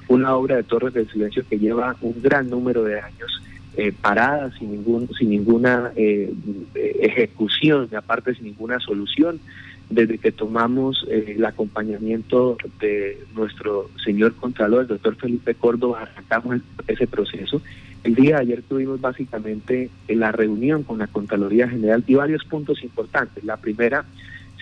una 0.07 0.35
obra 0.35 0.57
de 0.57 0.63
Torres 0.63 0.93
del 0.93 1.09
Silencio 1.09 1.43
que 1.49 1.57
lleva 1.57 1.95
un 2.01 2.21
gran 2.21 2.49
número 2.49 2.83
de 2.83 2.99
años 2.99 3.41
eh, 3.75 3.91
parada, 3.91 4.51
sin, 4.59 4.71
ningún, 4.71 5.09
sin 5.17 5.29
ninguna 5.31 5.91
eh, 5.95 6.31
ejecución, 6.75 7.89
aparte 7.95 8.35
sin 8.35 8.45
ninguna 8.45 8.79
solución. 8.79 9.39
Desde 9.89 10.17
que 10.17 10.31
tomamos 10.31 11.05
eh, 11.09 11.35
el 11.37 11.45
acompañamiento 11.45 12.57
de 12.79 13.19
nuestro 13.35 13.89
señor 14.03 14.35
Contralor, 14.35 14.81
el 14.81 14.87
doctor 14.87 15.15
Felipe 15.15 15.55
Córdoba, 15.55 16.03
arrancamos 16.03 16.61
ese 16.87 17.07
proceso. 17.07 17.61
El 18.03 18.15
día 18.15 18.35
de 18.35 18.41
ayer 18.41 18.63
tuvimos 18.63 19.01
básicamente 19.01 19.89
la 20.07 20.31
reunión 20.31 20.83
con 20.83 20.99
la 20.99 21.07
Contraloría 21.07 21.69
General 21.69 22.03
y 22.05 22.15
varios 22.15 22.43
puntos 22.43 22.83
importantes. 22.83 23.43
La 23.43 23.57
primera, 23.57 24.05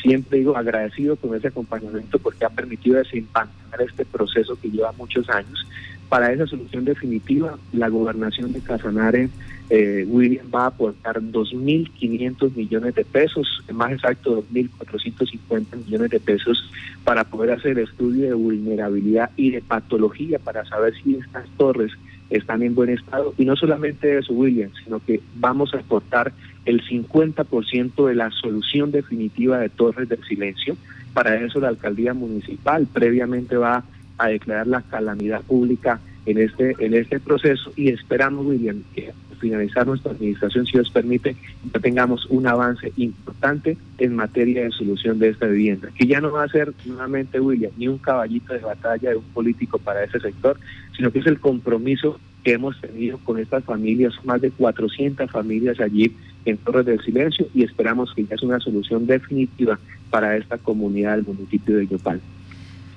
siempre 0.02 0.40
digo 0.40 0.56
agradecido 0.56 1.16
con 1.16 1.36
ese 1.36 1.48
acompañamiento 1.48 2.20
porque 2.20 2.46
ha 2.46 2.50
permitido 2.50 2.98
desempanar 2.98 3.52
este 3.80 4.06
proceso 4.06 4.58
que 4.62 4.70
lleva 4.70 4.92
muchos 4.94 5.30
años. 5.30 5.66
Para 6.12 6.34
esa 6.34 6.46
solución 6.46 6.84
definitiva, 6.84 7.58
la 7.72 7.88
gobernación 7.88 8.52
de 8.52 8.60
Casanare, 8.60 9.30
eh, 9.70 10.06
William, 10.10 10.46
va 10.54 10.64
a 10.64 10.68
aportar 10.68 11.22
2.500 11.22 12.54
millones 12.54 12.96
de 12.96 13.06
pesos, 13.06 13.64
más 13.72 13.94
exacto 13.94 14.44
2.450 14.52 15.86
millones 15.86 16.12
de 16.12 16.20
pesos, 16.20 16.70
para 17.06 17.24
poder 17.24 17.52
hacer 17.52 17.80
estudio 17.80 18.26
de 18.26 18.34
vulnerabilidad 18.34 19.32
y 19.38 19.52
de 19.52 19.62
patología 19.62 20.38
para 20.38 20.66
saber 20.66 20.94
si 21.02 21.16
estas 21.16 21.48
torres 21.56 21.94
están 22.30 22.62
en 22.62 22.76
buen 22.76 22.90
estado. 22.90 23.34
Y 23.38 23.46
no 23.46 23.56
solamente 23.56 24.18
eso, 24.18 24.34
William, 24.34 24.72
sino 24.84 25.00
que 25.00 25.22
vamos 25.36 25.74
a 25.74 25.78
aportar 25.78 26.34
el 26.66 26.84
50% 26.84 28.06
de 28.06 28.16
la 28.16 28.32
solución 28.32 28.92
definitiva 28.92 29.60
de 29.60 29.70
Torres 29.70 30.10
del 30.10 30.22
Silencio. 30.26 30.76
Para 31.14 31.36
eso 31.36 31.62
la 31.62 31.70
alcaldía 31.70 32.14
municipal 32.14 32.86
previamente 32.92 33.56
va 33.56 33.86
a 34.22 34.30
declarar 34.30 34.68
la 34.68 34.82
calamidad 34.82 35.42
pública 35.42 36.00
en 36.26 36.38
este 36.38 36.76
en 36.80 36.94
este 36.94 37.20
proceso 37.20 37.74
y 37.76 37.90
esperamos, 37.90 38.46
William, 38.46 38.84
que 38.94 39.10
al 39.10 39.38
finalizar 39.40 39.88
nuestra 39.88 40.12
administración, 40.12 40.66
si 40.66 40.74
Dios 40.74 40.90
permite, 40.92 41.36
que 41.74 41.80
tengamos 41.80 42.28
un 42.28 42.46
avance 42.46 42.92
importante 42.98 43.78
en 43.98 44.16
materia 44.16 44.64
de 44.64 44.72
solución 44.72 45.18
de 45.18 45.30
esta 45.30 45.48
vivienda, 45.48 45.90
que 45.96 46.06
ya 46.06 46.22
no 46.22 46.32
va 46.32 46.44
a 46.44 46.50
ser 46.50 46.74
nuevamente, 46.86 47.40
William, 47.40 47.72
ni 47.78 47.88
un 47.88 47.98
caballito 47.98 48.54
de 48.54 48.60
batalla 48.60 49.10
de 49.10 49.16
un 49.16 49.26
político 49.34 49.80
para 49.80 50.04
ese 50.04 50.20
sector, 50.20 50.60
sino 50.96 51.12
que 51.12 51.20
es 51.20 51.26
el 51.26 51.40
compromiso 51.40 52.20
que 52.44 52.54
hemos 52.54 52.80
tenido 52.80 53.18
con 53.20 53.40
estas 53.40 53.64
familias, 53.64 54.14
más 54.24 54.42
de 54.42 54.52
400 54.52 55.30
familias 55.30 55.80
allí 55.80 56.16
en 56.46 56.58
Torres 56.58 56.86
del 56.86 57.02
Silencio 57.02 57.48
y 57.54 57.64
esperamos 57.64 58.14
que 58.16 58.26
ya 58.26 58.36
es 58.36 58.44
una 58.44 58.60
solución 58.60 59.06
definitiva 59.06 59.80
para 60.10 60.36
esta 60.38 60.58
comunidad 60.58 61.18
del 61.18 61.26
municipio 61.26 61.78
de 61.78 61.88
Yopal. 61.88 62.20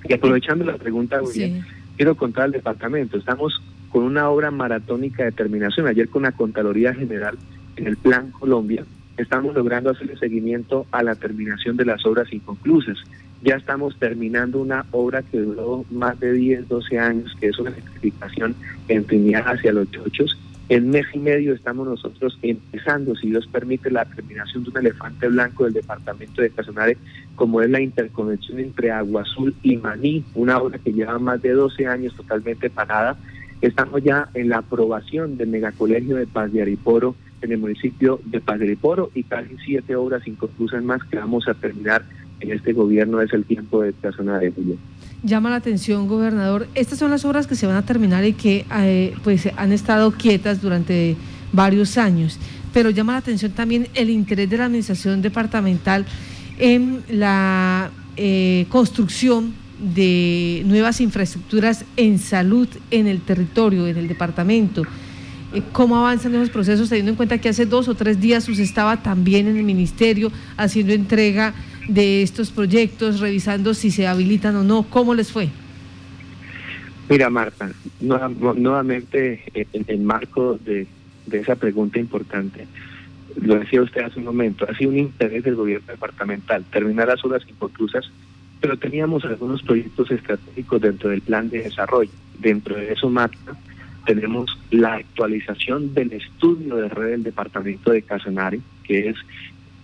Y 0.09 0.13
aprovechando 0.13 0.65
la 0.65 0.77
pregunta, 0.77 1.21
quiero 1.97 2.17
contar 2.17 2.45
al 2.45 2.53
departamento, 2.53 3.17
estamos 3.17 3.61
con 3.91 4.05
una 4.05 4.29
obra 4.29 4.51
maratónica 4.51 5.25
de 5.25 5.33
terminación, 5.33 5.87
ayer 5.87 6.09
con 6.09 6.23
la 6.23 6.33
Contraloría 6.33 6.95
General 6.95 7.39
en 7.77 7.87
el 7.87 7.97
Plan 7.97 8.31
Colombia, 8.33 8.85
estamos 9.17 9.55
logrando 9.55 9.91
hacer 9.91 10.11
el 10.11 10.19
seguimiento 10.19 10.87
a 10.91 11.03
la 11.03 11.15
terminación 11.15 11.77
de 11.77 11.85
las 11.85 12.05
obras 12.05 12.33
inconclusas. 12.33 12.99
Ya 13.43 13.57
estamos 13.57 13.97
terminando 13.99 14.61
una 14.61 14.87
obra 14.91 15.23
que 15.23 15.39
duró 15.39 15.85
más 15.91 16.19
de 16.19 16.33
10, 16.33 16.69
12 16.69 16.99
años, 16.99 17.37
que 17.39 17.49
es 17.49 17.59
una 17.59 17.71
electrificación 17.71 18.55
en 18.89 19.05
Trinidad 19.05 19.45
hacia 19.47 19.73
los 19.73 19.91
Chochos. 19.91 20.39
En 20.71 20.89
mes 20.89 21.05
y 21.13 21.19
medio 21.19 21.53
estamos 21.53 21.87
nosotros 21.87 22.39
empezando, 22.41 23.15
si 23.17 23.29
Dios 23.29 23.47
permite, 23.47 23.91
la 23.91 24.07
terminación 24.07 24.65
de 24.65 24.71
un 24.71 24.79
elefante 24.79 25.29
blanco 25.29 25.65
del 25.65 25.75
departamento 25.75 26.41
de 26.41 26.49
Casanare, 26.49 26.97
como 27.35 27.61
es 27.61 27.69
la 27.69 27.83
interconexión 27.83 28.61
entre 28.61 28.91
Agua 28.91 29.23
Azul 29.23 29.55
y 29.63 29.77
Maní, 29.77 30.25
una 30.35 30.59
obra 30.59 30.79
que 30.79 30.93
lleva 30.93 31.19
más 31.19 31.43
de 31.43 31.51
12 31.51 31.87
años 31.87 32.15
totalmente 32.15 32.71
parada. 32.71 33.17
Estamos 33.61 34.03
ya 34.03 34.29
en 34.33 34.49
la 34.49 34.59
aprobación 34.59 35.37
del 35.37 35.49
megacolegio 35.49 36.17
de 36.17 36.27
Paz 36.27 36.51
de 36.51 36.63
Ariporo 36.63 37.15
en 37.43 37.53
el 37.53 37.59
municipio 37.59 38.21
de 38.25 38.41
Paz 38.41 38.59
de 38.59 38.65
Ariporo 38.65 39.11
y 39.15 39.23
casi 39.25 39.57
siete 39.67 39.95
obras 39.97 40.27
inconclusas 40.27 40.83
más 40.83 41.05
que 41.05 41.19
vamos 41.19 41.47
a 41.47 41.53
terminar 41.53 42.05
en 42.41 42.53
este 42.53 42.73
gobierno 42.73 43.21
es 43.21 43.33
el 43.33 43.45
tiempo 43.45 43.83
de 43.83 43.93
Casanare, 43.93 44.51
Julio. 44.51 44.77
Llama 45.25 45.51
la 45.51 45.57
atención, 45.57 46.07
gobernador. 46.07 46.69
Estas 46.75 46.99
son 46.99 47.11
las 47.11 47.25
obras 47.25 47.47
que 47.47 47.57
se 47.57 47.67
van 47.67 47.77
a 47.77 47.85
terminar 47.85 48.25
y 48.25 48.35
que 48.35 48.67
eh, 48.77 49.15
pues 49.25 49.49
han 49.57 49.73
estado 49.73 50.13
quietas 50.13 50.61
durante 50.61 51.17
varios 51.53 51.99
años, 51.99 52.39
pero 52.73 52.91
llama 52.91 53.13
la 53.13 53.19
atención 53.19 53.53
también 53.53 53.89
el 53.95 54.11
interés 54.11 54.51
de 54.51 54.59
la 54.59 54.67
administración 54.67 55.23
departamental 55.23 56.05
en 56.59 57.03
la 57.09 57.91
eh, 58.17 58.67
construcción 58.69 59.55
de 59.79 60.63
nuevas 60.67 61.01
infraestructuras 61.01 61.85
en 61.97 62.19
salud 62.19 62.69
en 62.91 63.07
el 63.07 63.21
territorio, 63.23 63.87
en 63.87 63.97
el 63.97 64.09
departamento. 64.09 64.83
Eh, 65.53 65.63
¿Cómo 65.73 65.97
avanzan 65.97 66.35
esos 66.35 66.51
procesos, 66.51 66.89
teniendo 66.89 67.13
en 67.13 67.17
cuenta 67.17 67.39
que 67.39 67.49
hace 67.49 67.67
dos 67.67 67.89
o 67.89 67.95
tres 67.95 68.21
días 68.21 68.49
usted 68.49 68.63
estaba 68.63 69.03
también 69.03 69.49
en 69.49 69.57
el 69.57 69.65
ministerio 69.65 70.31
haciendo 70.57 70.93
entrega 70.93 71.55
de 71.89 72.23
estos 72.23 72.51
proyectos, 72.51 73.21
revisando 73.21 73.75
si 73.75 73.91
se 73.91 74.07
habilitan 74.07 74.57
o 74.57 74.65
no? 74.65 74.85
¿Cómo 74.85 75.15
les 75.15 75.33
fue? 75.33 75.49
Mira, 77.09 77.29
Marta, 77.31 77.71
nuevamente 78.01 79.43
en 79.55 79.85
el 79.87 80.01
marco 80.01 80.59
de, 80.65 80.87
de 81.27 81.39
esa 81.41 81.57
pregunta 81.57 81.99
importante, 81.99 82.67
lo 83.41 83.59
decía 83.59 83.83
usted 83.83 84.03
hace 84.03 84.19
un 84.19 84.27
momento, 84.27 84.67
ha 84.69 84.75
sido 84.75 84.91
un 84.91 84.99
interés 84.99 85.45
del 85.45 85.57
gobierno 85.57 85.87
departamental 85.89 86.65
terminar 86.71 87.09
las 87.09 87.25
obras 87.25 87.43
inconclusas 87.49 88.11
pero 88.65 88.79
teníamos 88.79 89.23
algunos 89.27 89.63
proyectos 89.63 90.11
estratégicos 90.11 90.81
dentro 90.81 91.11
del 91.11 91.21
plan 91.21 91.51
de 91.51 91.65
desarrollo. 91.65 92.11
Dentro 92.39 92.75
de 92.75 92.95
eso, 92.95 93.11
Marta, 93.11 93.55
tenemos 94.07 94.59
la 94.71 94.95
actualización 94.95 95.93
del 95.93 96.15
estudio 96.15 96.77
de 96.77 96.89
red 96.89 97.11
del 97.11 97.25
departamento 97.25 97.91
de 97.91 98.01
Casanare, 98.01 98.61
que 98.85 99.11
es 99.11 99.17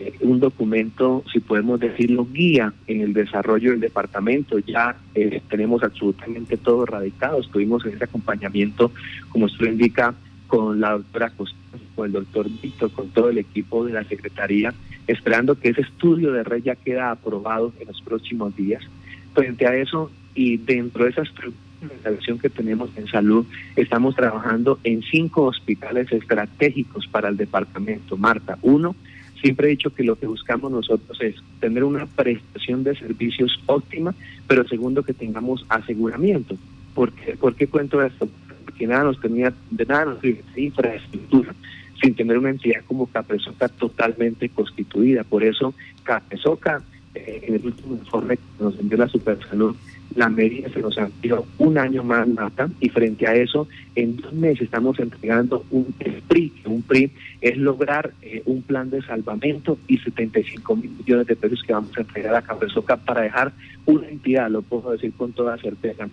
eh, 0.00 0.14
un 0.20 0.40
documento, 0.40 1.22
si 1.32 1.40
podemos 1.40 1.78
decirlo, 1.78 2.26
guía 2.32 2.72
en 2.86 3.02
el 3.02 3.12
desarrollo 3.12 3.70
del 3.70 3.80
departamento. 3.80 4.58
Ya 4.58 4.96
eh, 5.14 5.40
tenemos 5.48 5.82
absolutamente 5.82 6.56
todo 6.56 6.86
radicado. 6.86 7.40
Estuvimos 7.40 7.84
en 7.86 7.94
ese 7.94 8.04
acompañamiento, 8.04 8.90
como 9.28 9.46
usted 9.46 9.66
indica, 9.66 10.14
con 10.48 10.80
la 10.80 10.92
doctora 10.92 11.30
Costa, 11.30 11.56
con 11.94 12.06
el 12.06 12.12
doctor 12.12 12.48
Víctor, 12.60 12.90
con 12.90 13.08
todo 13.10 13.30
el 13.30 13.38
equipo 13.38 13.84
de 13.84 13.92
la 13.92 14.04
Secretaría 14.04 14.74
esperando 15.06 15.58
que 15.58 15.70
ese 15.70 15.82
estudio 15.82 16.32
de 16.32 16.44
red 16.44 16.62
ya 16.62 16.76
queda 16.76 17.10
aprobado 17.10 17.72
en 17.80 17.88
los 17.88 18.00
próximos 18.00 18.54
días. 18.56 18.82
Frente 19.34 19.66
a 19.66 19.74
eso 19.74 20.10
y 20.34 20.56
dentro 20.56 21.04
de 21.04 21.10
esa 21.10 21.22
estructura 21.22 21.70
que 22.40 22.50
tenemos 22.50 22.90
en 22.96 23.06
salud, 23.08 23.46
estamos 23.74 24.14
trabajando 24.14 24.78
en 24.84 25.02
cinco 25.02 25.44
hospitales 25.44 26.12
estratégicos 26.12 27.06
para 27.06 27.28
el 27.28 27.36
departamento. 27.36 28.16
Marta, 28.16 28.58
uno, 28.62 28.94
siempre 29.40 29.66
he 29.66 29.70
dicho 29.70 29.90
que 29.90 30.04
lo 30.04 30.16
que 30.16 30.26
buscamos 30.26 30.70
nosotros 30.70 31.18
es 31.20 31.36
tener 31.60 31.84
una 31.84 32.06
prestación 32.06 32.84
de 32.84 32.96
servicios 32.96 33.58
óptima, 33.66 34.14
pero 34.46 34.66
segundo, 34.68 35.02
que 35.02 35.14
tengamos 35.14 35.64
aseguramiento. 35.68 36.56
¿Por 36.94 37.12
qué, 37.12 37.36
¿Por 37.36 37.54
qué 37.54 37.66
cuento 37.66 38.02
esto? 38.02 38.28
Porque 38.64 38.86
nada 38.86 39.04
nos 39.04 39.20
tenía, 39.20 39.52
de 39.70 39.86
nada 39.86 40.06
nos 40.06 40.20
sirve 40.20 40.42
infraestructura 40.56 41.54
sin 42.00 42.14
tener 42.14 42.38
una 42.38 42.50
entidad 42.50 42.82
como 42.86 43.06
Capresoca 43.06 43.68
totalmente 43.68 44.48
constituida. 44.48 45.22
Por 45.24 45.44
eso, 45.44 45.74
Capresoca, 46.02 46.82
eh, 47.14 47.40
en 47.42 47.54
el 47.54 47.66
último 47.66 47.94
informe 47.94 48.36
que 48.36 48.64
nos 48.64 48.78
envió 48.78 48.98
la 48.98 49.08
Supersalud, 49.08 49.76
la 50.14 50.28
medida 50.28 50.68
se 50.70 50.80
nos 50.80 50.98
amplió 50.98 51.46
un 51.58 51.78
año 51.78 52.02
más, 52.02 52.26
Mata, 52.26 52.68
y 52.80 52.88
frente 52.88 53.26
a 53.26 53.34
eso, 53.34 53.68
en 53.94 54.16
dos 54.16 54.32
meses 54.32 54.62
estamos 54.62 54.98
entregando 54.98 55.64
un 55.70 55.94
PRI, 56.28 56.52
un 56.64 56.82
PRI 56.82 57.10
es 57.40 57.56
lograr 57.56 58.12
eh, 58.22 58.42
un 58.46 58.62
plan 58.62 58.90
de 58.90 59.02
salvamento 59.02 59.78
y 59.86 59.98
75 59.98 60.76
mil 60.76 60.90
millones 60.90 61.26
de 61.26 61.36
pesos 61.36 61.62
que 61.62 61.72
vamos 61.72 61.96
a 61.96 62.00
entregar 62.00 62.34
a 62.34 62.42
Capresoca 62.42 62.96
para 62.96 63.22
dejar 63.22 63.52
una 63.86 64.08
entidad, 64.08 64.50
lo 64.50 64.62
puedo 64.62 64.92
decir 64.92 65.12
con 65.16 65.32
toda 65.32 65.56
certeza, 65.58 66.06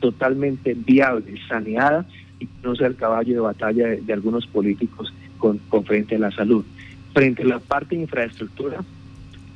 totalmente 0.00 0.74
viable, 0.74 1.34
saneada 1.48 2.06
y 2.38 2.48
no 2.62 2.74
sea 2.74 2.86
el 2.86 2.96
caballo 2.96 3.34
de 3.34 3.40
batalla 3.40 3.88
de 3.88 4.12
algunos 4.12 4.46
políticos 4.46 5.12
con, 5.38 5.60
frente 5.84 6.16
a 6.16 6.18
la 6.18 6.30
salud. 6.30 6.64
Frente 7.12 7.42
a 7.42 7.46
la 7.46 7.58
parte 7.58 7.96
de 7.96 8.02
infraestructura, 8.02 8.84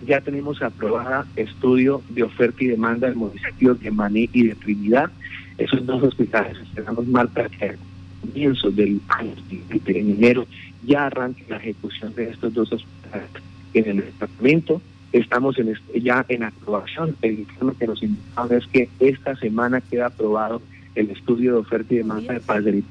ya 0.07 0.21
tenemos 0.21 0.63
aprobada 0.63 1.27
estudio 1.37 2.03
de 2.11 2.23
oferta 2.23 2.63
y 2.65 2.69
demanda 2.69 3.09
del 3.09 3.17
municipio 3.17 3.75
de 3.75 3.91
Maní 3.91 4.29
y 4.33 4.49
de 4.49 4.55
Trinidad. 4.55 5.11
Esos 5.59 5.85
dos 5.87 6.03
hospitales 6.03 6.59
esperamos 6.59 7.07
marca 7.07 7.49
que 7.49 7.65
a 7.67 7.75
comienzos 8.21 8.75
del 8.75 9.01
año 9.09 9.35
de 9.47 10.01
enero 10.01 10.47
ya 10.85 11.07
arranque 11.07 11.45
la 11.49 11.57
ejecución 11.57 12.15
de 12.15 12.31
estos 12.31 12.53
dos 12.55 12.73
hospitales 12.73 13.31
en 13.73 13.87
el 13.87 13.97
departamento. 13.97 14.81
Estamos 15.13 15.59
en 15.59 15.75
ya 15.95 16.25
en 16.29 16.43
aprobación. 16.43 17.17
El 17.23 17.41
informe 17.41 17.75
que 17.79 17.87
nos 17.87 18.03
indicaba 18.03 18.57
es 18.57 18.67
que 18.67 18.89
esta 18.99 19.37
semana 19.37 19.81
queda 19.81 20.07
aprobado 20.07 20.61
el 20.95 21.11
estudio 21.11 21.53
de 21.53 21.59
oferta 21.59 21.95
y 21.95 21.99
demanda 21.99 22.35
de 22.35 22.41
Paz 22.41 22.65
del 22.65 22.85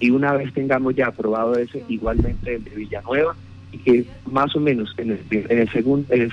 y 0.00 0.10
una 0.10 0.32
vez 0.32 0.52
tengamos 0.52 0.94
ya 0.94 1.08
aprobado 1.08 1.54
ese 1.56 1.84
igualmente 1.88 2.54
el 2.54 2.64
de 2.64 2.70
Villanueva 2.70 3.36
que 3.78 4.04
más 4.30 4.54
o 4.56 4.60
menos 4.60 4.94
en 4.98 5.12
el, 5.12 5.20
en 5.30 5.70
segundo 5.70 6.06
en 6.10 6.22
el, 6.22 6.32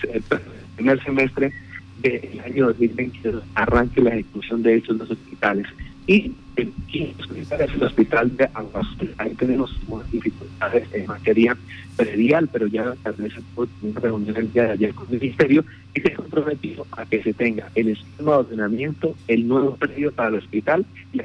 primer 0.75 1.03
semestre 1.03 1.53
del 2.01 2.39
año 2.45 2.67
2022 2.67 3.43
arranque 3.55 4.01
la 4.01 4.11
ejecución 4.11 4.63
de 4.63 4.77
estos 4.77 4.97
dos 4.97 5.11
hospitales 5.11 5.67
y 6.07 6.33
es 6.57 7.51
el 7.51 7.83
hospital 7.83 8.35
de 8.37 8.45
Aguas. 8.53 8.87
Ahí 9.17 9.33
tenemos 9.35 9.75
dificultades 10.11 10.87
en 10.93 11.07
materia 11.07 11.57
predial, 11.95 12.47
pero 12.51 12.67
ya 12.67 12.93
tal 13.03 13.13
vez 13.13 13.33
una 13.81 13.99
reunión 13.99 14.35
el 14.37 14.51
día 14.51 14.63
de 14.63 14.71
ayer 14.71 14.93
con 14.93 15.07
el 15.11 15.19
Ministerio 15.19 15.65
y 15.95 16.01
se 16.01 16.13
comprometido 16.13 16.85
a 16.91 17.05
que 17.05 17.23
se 17.23 17.33
tenga 17.33 17.69
el 17.75 17.89
esquema 17.89 18.33
de 18.33 18.37
ordenamiento, 18.37 19.15
el 19.27 19.47
nuevo 19.47 19.75
predio 19.75 20.11
para 20.11 20.29
el 20.29 20.35
hospital 20.35 20.85
y 21.13 21.21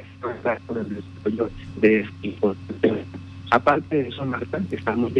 con 0.65 0.77
el 0.77 0.95
desarrollo 0.95 1.49
de 1.81 1.99
este 2.01 2.35
Aparte 3.51 4.03
de 4.03 4.09
eso, 4.09 4.25
Marta, 4.25 4.61
estamos 4.69 5.11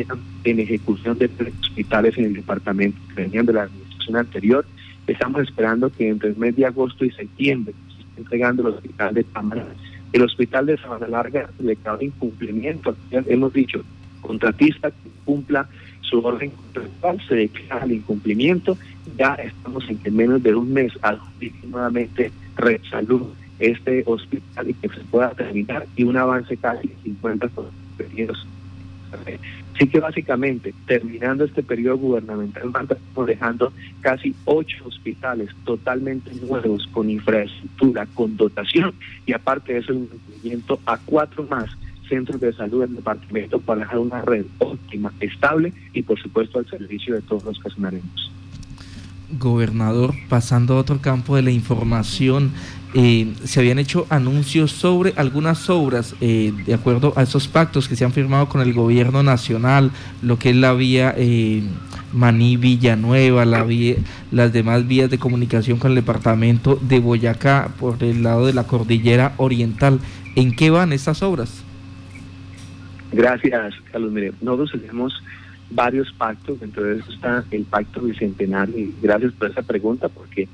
en 0.44 0.60
ejecución 0.60 1.18
de 1.18 1.28
tres 1.30 1.54
hospitales 1.62 2.18
en 2.18 2.26
el 2.26 2.34
departamento 2.34 3.00
que 3.10 3.24
venían 3.24 3.46
de 3.46 3.54
la 3.54 3.64
administración 3.64 4.18
anterior. 4.18 4.66
Estamos 5.08 5.42
esperando 5.42 5.90
que 5.90 6.10
entre 6.10 6.30
el 6.30 6.38
mes 6.38 6.56
de 6.56 6.66
agosto 6.68 7.06
y 7.06 7.12
septiembre 7.12 7.74
se 7.88 8.02
esté 8.02 8.22
entregando 8.22 8.68
el 8.68 8.76
hospital 8.76 9.16
de 9.16 9.24
Tamara. 9.24 9.66
El 10.14 10.22
hospital 10.22 10.68
de 10.68 10.78
Sabana 10.78 11.08
Larga 11.08 11.50
le 11.60 11.76
cabe 11.76 12.06
incumplimiento. 12.06 12.96
hemos 13.12 13.52
dicho, 13.52 13.84
contratista 14.22 14.92
que 14.92 15.10
cumpla 15.26 15.68
su 16.02 16.20
orden 16.20 16.52
contractual, 16.52 17.20
se 17.28 17.36
declara 17.36 17.86
el 17.86 17.94
incumplimiento, 17.94 18.78
ya 19.18 19.34
estamos 19.36 19.90
en 19.90 19.98
que 19.98 20.12
menos 20.12 20.42
de 20.44 20.54
un 20.54 20.72
mes 20.72 20.94
nuevamente 21.64 22.32
Red 22.58 22.82
Salud 22.90 23.24
este 23.60 24.04
hospital 24.06 24.70
y 24.70 24.74
que 24.74 24.90
se 24.90 25.02
pueda 25.12 25.32
terminar 25.32 25.86
y 25.96 26.04
un 26.04 26.16
avance 26.16 26.56
casi 26.58 26.88
de 26.88 26.96
50 27.04 27.50
periodos. 28.00 28.48
Así 29.76 29.88
que 29.88 30.00
básicamente, 30.00 30.74
terminando 30.86 31.44
este 31.46 31.64
periodo 31.64 31.98
gubernamental, 31.98 32.64
estamos 32.68 33.28
dejando 33.28 33.74
casi 34.02 34.36
ocho 34.46 34.86
hospitales 34.86 35.50
totalmente 35.66 36.32
nuevos, 36.46 36.88
con 36.92 37.10
infraestructura, 37.10 38.06
con 38.14 38.36
dotación, 38.36 38.94
y 39.26 39.34
aparte 39.34 39.74
de 39.74 39.80
eso, 39.80 39.94
el 39.94 40.00
mantenimiento 40.00 40.80
a 40.86 40.98
cuatro 40.98 41.46
más 41.50 41.70
centros 42.10 42.42
de 42.42 42.52
salud 42.54 42.82
del 42.82 42.96
departamento 42.96 43.60
para 43.60 43.82
dejar 43.82 44.00
una 44.00 44.22
red 44.22 44.46
óptima, 44.58 45.14
estable 45.20 45.72
y 45.94 46.02
por 46.02 46.20
supuesto 46.20 46.60
al 46.60 46.68
servicio 46.68 47.16
de 47.16 47.22
todos 47.22 47.44
los 47.46 47.60
casonaremos. 47.60 48.32
Gobernador, 49.38 50.16
pasando 50.28 50.74
a 50.74 50.78
otro 50.78 51.00
campo 51.02 51.36
de 51.36 51.44
la 51.44 51.52
información, 51.52 52.52
eh, 52.94 53.34
se 53.44 53.60
habían 53.60 53.78
hecho 53.78 54.08
anuncios 54.10 54.72
sobre 54.72 55.14
algunas 55.16 55.70
obras 55.70 56.16
eh, 56.22 56.52
de 56.66 56.74
acuerdo 56.74 57.14
a 57.16 57.22
esos 57.22 57.48
pactos 57.48 57.88
que 57.88 57.96
se 57.96 58.04
han 58.04 58.14
firmado 58.14 58.50
con 58.50 58.62
el 58.62 58.74
gobierno 58.74 59.22
nacional, 59.22 59.92
lo 60.24 60.40
que 60.40 60.50
es 60.50 60.56
la 60.56 60.74
vía 60.74 61.14
eh, 61.16 61.62
Maní 62.14 62.58
Villanueva, 62.58 63.46
la 63.46 63.64
vía, 63.64 63.98
las 64.32 64.52
demás 64.52 64.88
vías 64.88 65.10
de 65.12 65.20
comunicación 65.20 65.78
con 65.78 65.92
el 65.92 65.96
departamento 65.96 66.80
de 66.82 67.00
Boyacá 67.00 67.70
por 67.80 68.04
el 68.04 68.24
lado 68.24 68.48
de 68.48 68.54
la 68.54 68.66
cordillera 68.66 69.34
oriental. 69.38 70.00
¿En 70.36 70.56
qué 70.56 70.72
van 70.72 70.92
estas 70.92 71.22
obras? 71.22 71.64
Gracias, 73.12 73.76
Carlos. 73.92 74.12
Mire, 74.12 74.34
nosotros 74.42 74.82
tenemos 74.82 75.14
varios 75.70 76.12
pactos, 76.14 76.58
eso 76.62 77.12
está 77.12 77.44
el 77.52 77.66
pacto 77.66 78.02
bicentenario, 78.02 78.76
y 78.76 78.96
gracias 79.02 79.32
por 79.34 79.52
esa 79.52 79.62
pregunta, 79.62 80.10
porque 80.10 80.48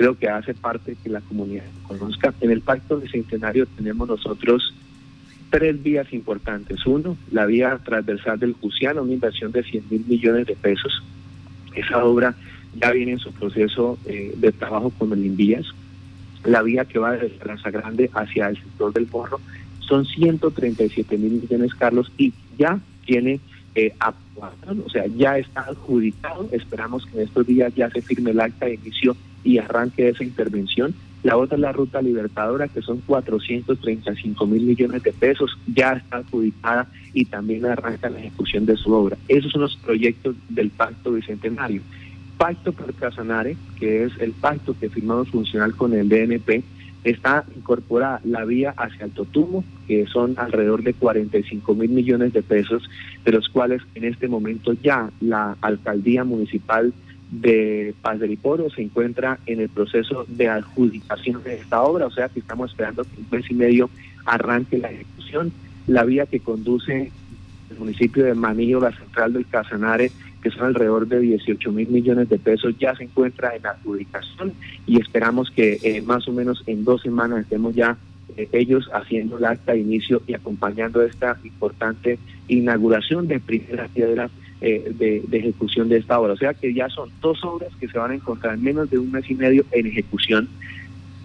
creo 0.00 0.16
que 0.16 0.30
hace 0.30 0.54
parte 0.54 0.96
que 1.04 1.10
la 1.10 1.20
comunidad 1.20 1.64
conozca. 1.86 2.32
En 2.40 2.50
el 2.50 2.62
pacto 2.62 2.96
bicentenario 2.96 3.66
tenemos 3.66 4.08
nosotros 4.08 4.74
tres 5.50 5.82
vías 5.82 6.10
importantes. 6.14 6.86
Uno, 6.86 7.18
la 7.30 7.44
vía 7.44 7.78
transversal 7.84 8.38
del 8.38 8.54
Juciano, 8.54 9.02
una 9.02 9.12
inversión 9.12 9.52
de 9.52 9.62
100 9.62 9.84
mil 9.90 10.06
millones 10.06 10.46
de 10.46 10.56
pesos. 10.56 11.02
Esa 11.74 12.02
obra 12.02 12.34
ya 12.80 12.92
viene 12.92 13.12
en 13.12 13.18
su 13.18 13.30
proceso 13.30 13.98
eh, 14.06 14.32
de 14.38 14.52
trabajo 14.52 14.88
con 14.88 15.12
el 15.12 15.26
Invías. 15.26 15.66
La 16.44 16.62
vía 16.62 16.86
que 16.86 16.98
va 16.98 17.12
desde 17.12 17.36
Plaza 17.36 17.70
Grande 17.70 18.08
hacia 18.14 18.48
el 18.48 18.56
sector 18.56 18.94
del 18.94 19.06
Morro 19.12 19.38
son 19.80 20.06
137 20.06 21.18
mil 21.18 21.42
millones, 21.42 21.74
Carlos, 21.74 22.10
y 22.16 22.32
ya 22.56 22.80
tiene 23.04 23.38
eh, 23.74 23.92
o 24.40 24.90
sea, 24.90 25.06
ya 25.06 25.38
está 25.38 25.62
adjudicado. 25.62 26.48
Esperamos 26.52 27.06
que 27.06 27.18
en 27.18 27.24
estos 27.24 27.46
días 27.46 27.74
ya 27.74 27.90
se 27.90 28.02
firme 28.02 28.30
el 28.30 28.40
acta 28.40 28.66
de 28.66 28.74
inicio 28.74 29.16
y 29.44 29.58
arranque 29.58 30.08
esa 30.08 30.24
intervención. 30.24 30.94
La 31.22 31.36
otra 31.36 31.56
es 31.56 31.60
la 31.60 31.72
ruta 31.72 32.00
libertadora, 32.00 32.68
que 32.68 32.80
son 32.80 32.98
435 33.06 34.46
mil 34.46 34.62
millones 34.62 35.02
de 35.02 35.12
pesos, 35.12 35.56
ya 35.66 35.92
está 35.92 36.18
adjudicada 36.18 36.88
y 37.12 37.26
también 37.26 37.66
arranca 37.66 38.08
la 38.08 38.20
ejecución 38.20 38.64
de 38.64 38.76
su 38.76 38.92
obra. 38.92 39.18
Esos 39.28 39.52
son 39.52 39.62
los 39.62 39.76
proyectos 39.76 40.34
del 40.48 40.70
Pacto 40.70 41.12
Bicentenario. 41.12 41.82
Pacto 42.38 42.72
por 42.72 42.94
Casanare, 42.94 43.56
que 43.78 44.04
es 44.04 44.12
el 44.18 44.32
pacto 44.32 44.74
que 44.78 44.88
firmamos 44.88 45.28
funcional 45.28 45.76
con 45.76 45.92
el 45.92 46.08
DNP, 46.08 46.62
está 47.04 47.44
incorporada 47.56 48.20
la 48.24 48.44
vía 48.44 48.74
hacia 48.76 49.06
el 49.06 49.12
Totumo, 49.12 49.64
que 49.86 50.06
son 50.06 50.34
alrededor 50.38 50.82
de 50.82 50.94
45 50.94 51.74
mil 51.74 51.90
millones 51.90 52.32
de 52.32 52.42
pesos, 52.42 52.88
de 53.24 53.32
los 53.32 53.48
cuales 53.48 53.82
en 53.94 54.04
este 54.04 54.28
momento 54.28 54.72
ya 54.74 55.10
la 55.20 55.56
alcaldía 55.60 56.24
municipal 56.24 56.92
de 57.30 57.94
Paz 58.02 58.18
del 58.18 58.32
Iporo 58.32 58.70
se 58.70 58.82
encuentra 58.82 59.38
en 59.46 59.60
el 59.60 59.68
proceso 59.68 60.24
de 60.28 60.48
adjudicación 60.48 61.42
de 61.44 61.54
esta 61.54 61.82
obra, 61.82 62.06
o 62.06 62.10
sea 62.10 62.28
que 62.28 62.40
estamos 62.40 62.70
esperando 62.70 63.04
que 63.04 63.20
un 63.20 63.26
mes 63.30 63.50
y 63.50 63.54
medio 63.54 63.88
arranque 64.24 64.78
la 64.78 64.90
ejecución. 64.90 65.52
La 65.86 66.04
vía 66.04 66.26
que 66.26 66.40
conduce 66.40 67.10
el 67.70 67.78
municipio 67.78 68.24
de 68.24 68.34
Manillo, 68.34 68.80
la 68.80 68.92
central 68.92 69.32
del 69.32 69.46
Casanare, 69.46 70.10
que 70.42 70.50
son 70.50 70.66
alrededor 70.66 71.06
de 71.06 71.20
18 71.20 71.72
mil 71.72 71.88
millones 71.88 72.28
de 72.28 72.38
pesos, 72.38 72.74
ya 72.78 72.94
se 72.94 73.04
encuentra 73.04 73.54
en 73.54 73.66
adjudicación 73.66 74.52
y 74.86 75.00
esperamos 75.00 75.50
que 75.50 75.78
eh, 75.82 76.02
más 76.02 76.26
o 76.28 76.32
menos 76.32 76.62
en 76.66 76.84
dos 76.84 77.02
semanas 77.02 77.40
estemos 77.40 77.74
ya 77.74 77.96
eh, 78.36 78.48
ellos 78.52 78.88
haciendo 78.92 79.38
el 79.38 79.44
acta 79.44 79.72
de 79.72 79.80
inicio 79.80 80.22
y 80.26 80.34
acompañando 80.34 81.02
esta 81.02 81.38
importante 81.44 82.18
inauguración 82.48 83.28
de 83.28 83.40
primera 83.40 83.88
piedra 83.88 84.30
eh, 84.60 84.92
de, 84.98 85.22
de, 85.26 85.38
ejecución 85.38 85.88
de 85.88 85.98
esta 85.98 86.18
obra. 86.18 86.34
O 86.34 86.36
sea 86.36 86.54
que 86.54 86.72
ya 86.74 86.88
son 86.88 87.10
dos 87.20 87.42
obras 87.44 87.70
que 87.80 87.88
se 87.88 87.98
van 87.98 88.10
a 88.10 88.14
encontrar 88.14 88.54
en 88.54 88.62
menos 88.62 88.90
de 88.90 88.98
un 88.98 89.10
mes 89.10 89.28
y 89.30 89.34
medio 89.34 89.64
en 89.72 89.86
ejecución. 89.86 90.48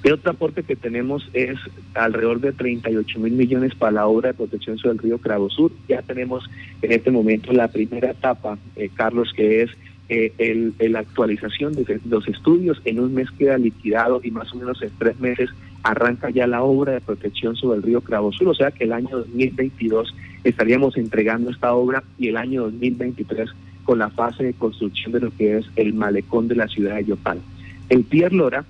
El 0.06 0.14
otro 0.14 0.30
aporte 0.30 0.62
que 0.62 0.76
tenemos 0.76 1.28
es 1.34 1.58
alrededor 1.96 2.40
de 2.40 2.52
38 2.52 3.20
mil 3.20 3.34
millones 3.34 3.74
para 3.74 3.92
la 3.92 4.06
obra 4.06 4.28
de 4.28 4.34
protección 4.36 4.78
sobre 4.78 4.94
el 4.94 5.00
río 5.00 5.18
Cravo 5.18 5.50
Sur. 5.50 5.72
Ya 5.90 6.04
tenemos 6.04 6.48
en 6.84 6.92
este 6.92 7.10
momento 7.10 7.52
la 7.52 7.70
primera 7.70 8.12
etapa, 8.12 8.60
eh, 8.76 8.92
Carlos, 8.94 9.34
que 9.36 9.64
es 9.64 9.72
eh, 10.10 10.32
el, 10.38 10.96
actualización 10.96 11.74
de 11.74 12.00
los 12.08 12.28
estudios. 12.28 12.80
En 12.86 13.00
un 13.00 13.16
mes 13.16 13.32
queda 13.32 13.58
liquidado 13.58 14.22
y 14.24 14.30
más 14.30 14.54
o 14.54 14.58
menos 14.58 14.80
en 14.84 14.92
tres 15.00 15.20
meses 15.20 15.50
arranca 15.82 16.30
ya 16.30 16.46
la 16.46 16.62
obra 16.62 16.92
de 16.92 17.02
protección 17.02 17.56
sobre 17.56 17.78
el 17.78 17.84
río 17.84 18.02
Cravo 18.02 18.32
Sur. 18.32 18.50
O 18.50 18.54
sea 18.54 18.70
que 18.70 18.84
el 18.84 18.94
año 18.94 19.10
2022 19.10 20.16
estaríamos 20.44 20.98
entregando 20.98 21.50
esta 21.50 21.74
obra 21.74 22.04
y 22.20 22.28
el 22.28 22.38
año 22.38 22.66
2023 22.66 23.50
con 23.84 23.98
la 23.98 24.12
fase 24.12 24.44
de 24.44 24.54
construcción 24.54 25.14
de 25.14 25.22
lo 25.22 25.32
que 25.36 25.58
es 25.58 25.66
el 25.76 25.96
malecón 25.96 26.48
de 26.48 26.58
la 26.58 26.68
ciudad 26.68 26.98
de 26.98 27.06
Yopal. 27.06 27.40
El 27.90 28.04
Pier 28.04 28.32
Lora 28.32 28.66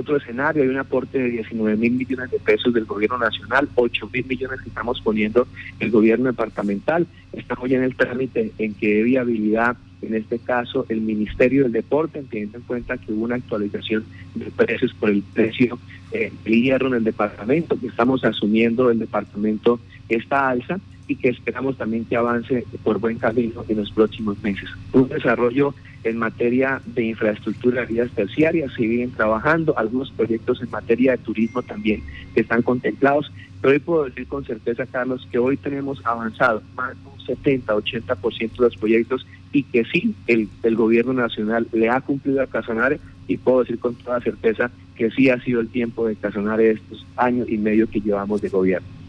otro 0.00 0.16
escenario, 0.16 0.62
hay 0.62 0.68
un 0.68 0.78
aporte 0.78 1.18
de 1.18 1.28
19 1.28 1.76
mil 1.76 1.92
millones 1.92 2.30
de 2.30 2.38
pesos 2.38 2.72
del 2.72 2.84
gobierno 2.84 3.18
nacional, 3.18 3.68
8 3.74 4.10
mil 4.12 4.24
millones 4.26 4.60
estamos 4.66 5.00
poniendo 5.00 5.46
el 5.80 5.90
gobierno 5.90 6.26
departamental. 6.26 7.06
Estamos 7.32 7.68
ya 7.68 7.78
en 7.78 7.84
el 7.84 7.96
trámite 7.96 8.52
en 8.58 8.74
que 8.74 8.94
de 8.96 9.02
viabilidad, 9.02 9.76
en 10.02 10.14
este 10.14 10.38
caso, 10.38 10.86
el 10.88 11.00
Ministerio 11.00 11.64
del 11.64 11.72
Deporte, 11.72 12.22
teniendo 12.28 12.58
en 12.58 12.64
cuenta 12.64 12.98
que 12.98 13.12
hubo 13.12 13.24
una 13.24 13.36
actualización 13.36 14.04
de 14.34 14.50
precios 14.50 14.92
por 14.94 15.10
el 15.10 15.22
precio 15.22 15.78
eh, 16.12 16.32
del 16.44 16.62
hierro 16.62 16.88
en 16.88 16.94
el 16.94 17.04
departamento, 17.04 17.78
que 17.78 17.86
estamos 17.86 18.24
asumiendo 18.24 18.90
el 18.90 18.98
departamento 18.98 19.80
esta 20.08 20.48
alza 20.48 20.78
y 21.12 21.16
que 21.16 21.28
esperamos 21.28 21.76
también 21.76 22.06
que 22.06 22.16
avance 22.16 22.64
por 22.82 22.98
buen 22.98 23.18
camino 23.18 23.64
en 23.68 23.76
los 23.76 23.90
próximos 23.92 24.42
meses. 24.42 24.70
Un 24.94 25.08
desarrollo 25.08 25.74
en 26.04 26.16
materia 26.16 26.80
de 26.86 27.04
infraestructura 27.04 27.84
vías 27.84 28.10
terciarias, 28.12 28.72
se 28.72 28.86
vienen 28.86 29.10
trabajando, 29.10 29.76
algunos 29.76 30.10
proyectos 30.10 30.62
en 30.62 30.70
materia 30.70 31.12
de 31.12 31.18
turismo 31.18 31.62
también 31.62 32.02
que 32.34 32.40
están 32.40 32.62
contemplados, 32.62 33.30
pero 33.60 33.74
hoy 33.74 33.78
puedo 33.78 34.04
decir 34.04 34.26
con 34.26 34.42
certeza, 34.46 34.86
Carlos, 34.86 35.28
que 35.30 35.38
hoy 35.38 35.58
tenemos 35.58 36.00
avanzado 36.06 36.62
más 36.74 36.96
de 36.96 37.10
un 37.10 37.20
70, 37.20 37.74
80% 37.74 38.36
de 38.38 38.64
los 38.64 38.76
proyectos 38.78 39.26
y 39.52 39.64
que 39.64 39.84
sí, 39.84 40.14
el, 40.26 40.48
el 40.62 40.76
gobierno 40.76 41.12
nacional 41.12 41.68
le 41.72 41.90
ha 41.90 42.00
cumplido 42.00 42.42
a 42.42 42.46
Casanare 42.46 43.00
y 43.28 43.36
puedo 43.36 43.60
decir 43.60 43.78
con 43.78 43.94
toda 43.96 44.18
certeza 44.22 44.70
que 44.96 45.10
sí 45.10 45.28
ha 45.28 45.38
sido 45.42 45.60
el 45.60 45.68
tiempo 45.68 46.06
de 46.06 46.16
Casanare 46.16 46.70
estos 46.70 47.06
años 47.16 47.50
y 47.50 47.58
medio 47.58 47.86
que 47.86 48.00
llevamos 48.00 48.40
de 48.40 48.48
gobierno. 48.48 49.01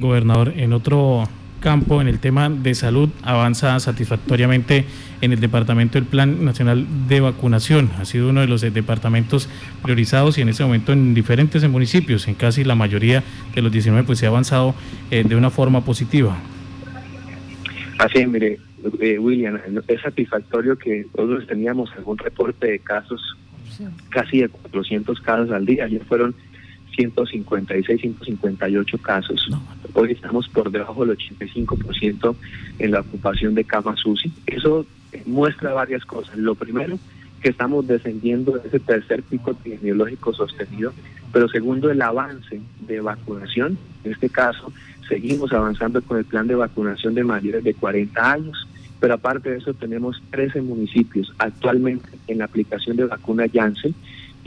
Gobernador, 0.00 0.52
en 0.56 0.72
otro 0.72 1.28
campo, 1.60 2.00
en 2.00 2.08
el 2.08 2.20
tema 2.20 2.48
de 2.48 2.74
salud, 2.74 3.08
avanza 3.22 3.78
satisfactoriamente 3.80 4.84
en 5.20 5.32
el 5.32 5.40
departamento 5.40 5.98
del 5.98 6.06
Plan 6.06 6.44
Nacional 6.44 6.86
de 7.08 7.20
Vacunación. 7.20 7.90
Ha 7.98 8.04
sido 8.04 8.28
uno 8.30 8.40
de 8.40 8.46
los 8.46 8.60
departamentos 8.60 9.48
priorizados 9.82 10.38
y 10.38 10.42
en 10.42 10.48
este 10.48 10.64
momento 10.64 10.92
en 10.92 11.14
diferentes 11.14 11.68
municipios, 11.68 12.28
en 12.28 12.34
casi 12.34 12.64
la 12.64 12.74
mayoría 12.74 13.24
de 13.54 13.62
los 13.62 13.72
19, 13.72 14.06
pues 14.06 14.18
se 14.18 14.26
ha 14.26 14.28
avanzado 14.28 14.74
eh, 15.10 15.24
de 15.26 15.36
una 15.36 15.50
forma 15.50 15.84
positiva. 15.84 16.36
Así 17.98 18.18
es, 18.18 18.28
mire, 18.28 18.58
eh, 19.00 19.18
William, 19.18 19.58
es 19.88 20.00
satisfactorio 20.02 20.76
que 20.76 21.06
nosotros 21.16 21.46
teníamos 21.46 21.90
algún 21.96 22.18
reporte 22.18 22.66
de 22.70 22.78
casos, 22.78 23.36
casi 24.10 24.40
de 24.40 24.48
400 24.48 25.20
casos 25.20 25.50
al 25.50 25.64
día. 25.64 25.86
Ayer 25.86 26.04
fueron 26.04 26.34
156, 26.94 28.00
158 28.00 28.98
casos. 28.98 29.48
Hoy 29.92 30.12
estamos 30.12 30.48
por 30.48 30.70
debajo 30.70 31.04
del 31.04 31.16
85% 31.16 32.36
en 32.78 32.90
la 32.90 33.00
ocupación 33.00 33.54
de 33.54 33.64
camas 33.64 34.04
UCI. 34.04 34.32
Eso 34.46 34.86
muestra 35.26 35.72
varias 35.72 36.04
cosas. 36.04 36.36
Lo 36.36 36.54
primero, 36.54 36.98
que 37.40 37.50
estamos 37.50 37.86
descendiendo 37.86 38.52
de 38.52 38.68
ese 38.68 38.80
tercer 38.80 39.22
pico 39.22 39.52
epidemiológico 39.52 40.32
sostenido, 40.32 40.92
pero 41.32 41.48
segundo, 41.48 41.90
el 41.90 42.00
avance 42.02 42.60
de 42.80 43.00
vacunación. 43.00 43.78
En 44.04 44.12
este 44.12 44.28
caso, 44.28 44.72
seguimos 45.08 45.52
avanzando 45.52 46.00
con 46.02 46.18
el 46.18 46.24
plan 46.24 46.46
de 46.46 46.54
vacunación 46.54 47.14
de 47.14 47.24
mayores 47.24 47.62
de 47.62 47.74
40 47.74 48.32
años, 48.32 48.66
pero 49.00 49.14
aparte 49.14 49.50
de 49.50 49.58
eso 49.58 49.74
tenemos 49.74 50.22
13 50.30 50.62
municipios 50.62 51.32
actualmente 51.38 52.08
en 52.28 52.38
la 52.38 52.46
aplicación 52.46 52.96
de 52.96 53.04
vacuna 53.04 53.44
Janssen 53.52 53.94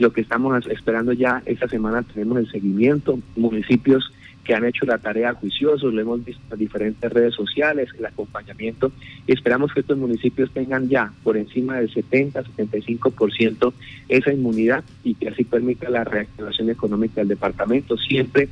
lo 0.00 0.12
que 0.12 0.22
estamos 0.22 0.66
esperando 0.66 1.12
ya 1.12 1.42
esta 1.46 1.68
semana 1.68 2.02
tenemos 2.02 2.38
el 2.38 2.50
seguimiento, 2.50 3.18
municipios 3.36 4.12
que 4.44 4.54
han 4.54 4.64
hecho 4.64 4.86
la 4.86 4.98
tarea 4.98 5.34
juiciosos, 5.34 5.92
lo 5.92 6.00
hemos 6.00 6.24
visto 6.24 6.42
en 6.50 6.58
diferentes 6.58 7.12
redes 7.12 7.34
sociales, 7.34 7.90
el 7.98 8.06
acompañamiento, 8.06 8.90
y 9.26 9.32
esperamos 9.32 9.72
que 9.72 9.80
estos 9.80 9.98
municipios 9.98 10.50
tengan 10.50 10.88
ya 10.88 11.12
por 11.22 11.36
encima 11.36 11.76
del 11.76 11.92
70-75% 11.92 13.72
esa 14.08 14.32
inmunidad 14.32 14.82
y 15.04 15.14
que 15.14 15.28
así 15.28 15.44
permita 15.44 15.90
la 15.90 16.04
reactivación 16.04 16.70
económica 16.70 17.16
del 17.16 17.28
departamento, 17.28 17.98
siempre 17.98 18.48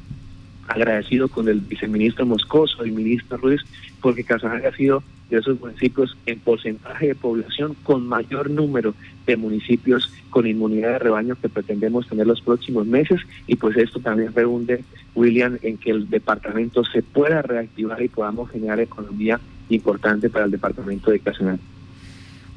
agradecido 0.68 1.28
con 1.28 1.48
el 1.48 1.61
viceministro 1.61 2.26
Moscoso 2.26 2.85
y 2.85 2.90
ministro 2.90 3.38
Ruiz, 3.38 3.62
porque 4.00 4.24
Casanare 4.24 4.68
ha 4.68 4.76
sido 4.76 5.02
de 5.31 5.38
esos 5.38 5.61
municipios 5.61 6.16
en 6.26 6.38
porcentaje 6.38 7.09
de 7.09 7.14
población 7.14 7.76
con 7.83 8.07
mayor 8.07 8.50
número 8.50 8.94
de 9.26 9.37
municipios 9.37 10.12
con 10.31 10.46
inmunidad 10.46 10.92
de 10.92 10.98
rebaño 11.00 11.37
que 11.37 11.48
pretendemos 11.48 12.09
tener 12.09 12.26
los 12.26 12.40
próximos 12.40 12.87
meses 12.87 13.20
y 13.46 13.57
pues 13.57 13.76
esto 13.76 14.00
también 14.00 14.33
reúne, 14.35 14.85
William, 15.14 15.59
en 15.62 15.76
que 15.76 15.90
el 15.90 16.09
departamento 16.09 16.85
se 16.85 17.02
pueda 17.02 17.42
reactivar 17.42 18.00
y 18.02 18.09
podamos 18.09 18.50
generar 18.50 18.81
economía 18.81 19.38
importante 19.68 20.31
para 20.31 20.46
el 20.46 20.50
departamento 20.50 21.11
de 21.11 21.20
Casanare. 21.20 21.59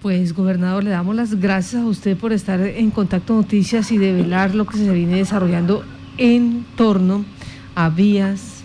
Pues, 0.02 0.34
gobernador, 0.34 0.84
le 0.84 0.89
damos 0.89 1.15
las 1.15 1.39
gracias 1.39 1.84
a 1.84 1.86
usted 1.86 2.17
por 2.17 2.34
estar 2.34 2.60
en 2.60 2.89
Contacto 2.89 3.36
Noticias 3.36 3.91
y 3.91 4.00
develar 4.00 4.56
lo 4.56 4.65
que 4.65 4.78
se 4.78 4.91
viene 4.91 5.17
desarrollando 5.17 5.84
en 6.17 6.65
torno 6.76 7.24
a 7.86 7.89
vías, 7.89 8.63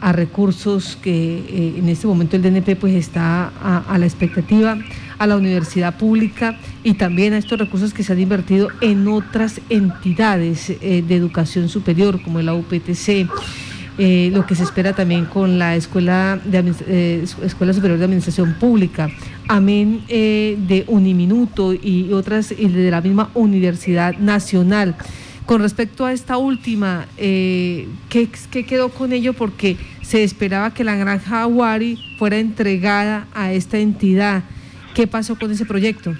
a 0.00 0.12
recursos 0.12 0.96
que 0.96 1.38
eh, 1.38 1.74
en 1.78 1.88
este 1.88 2.06
momento 2.06 2.36
el 2.36 2.42
DNP 2.42 2.76
pues 2.76 2.94
está 2.94 3.48
a, 3.48 3.98
la 3.98 4.06
expectativa, 4.06 4.78
a 5.18 5.26
la 5.26 5.36
universidad 5.36 5.96
pública 5.96 6.58
y 6.84 6.94
también 6.94 7.32
a 7.32 7.38
estos 7.38 7.58
recursos 7.58 7.94
que 7.94 8.02
se 8.02 8.12
han 8.12 8.20
invertido 8.20 8.68
en 8.80 9.08
otras 9.08 9.60
entidades 9.70 10.70
eh, 10.70 11.02
de 11.06 11.16
educación 11.16 11.68
superior 11.68 12.22
como 12.22 12.40
la 12.40 12.54
UPTC. 12.54 13.28
Eh, 13.98 14.30
lo 14.34 14.44
que 14.44 14.54
se 14.54 14.62
espera 14.62 14.92
también 14.92 15.24
con 15.24 15.58
la 15.58 15.74
Escuela, 15.74 16.38
de, 16.44 17.24
Escuela 17.42 17.72
Superior 17.72 17.98
de 17.98 18.04
Administración 18.04 18.54
Pública, 18.60 19.08
amén 19.48 20.02
de 20.06 20.84
Uniminuto 20.86 21.72
y 21.72 22.12
otras 22.12 22.52
y 22.52 22.68
de 22.68 22.90
la 22.90 23.00
misma 23.00 23.30
Universidad 23.32 24.18
Nacional. 24.18 24.96
Con 25.46 25.62
respecto 25.62 26.04
a 26.04 26.12
esta 26.12 26.38
última, 26.38 27.06
eh, 27.16 27.86
¿qué, 28.08 28.28
quedó 28.64 28.88
con 28.88 29.12
ello? 29.12 29.32
Porque 29.32 29.76
se 30.02 30.24
esperaba 30.24 30.74
que 30.74 30.82
la 30.82 30.96
granja 30.96 31.42
Aguari 31.42 31.96
fuera 32.18 32.38
entregada 32.38 33.28
a 33.32 33.52
esta 33.52 33.78
entidad. 33.78 34.42
¿Qué 34.92 35.06
pasó 35.06 35.38
con 35.38 35.52
ese 35.52 35.64
proyecto? 35.64 36.16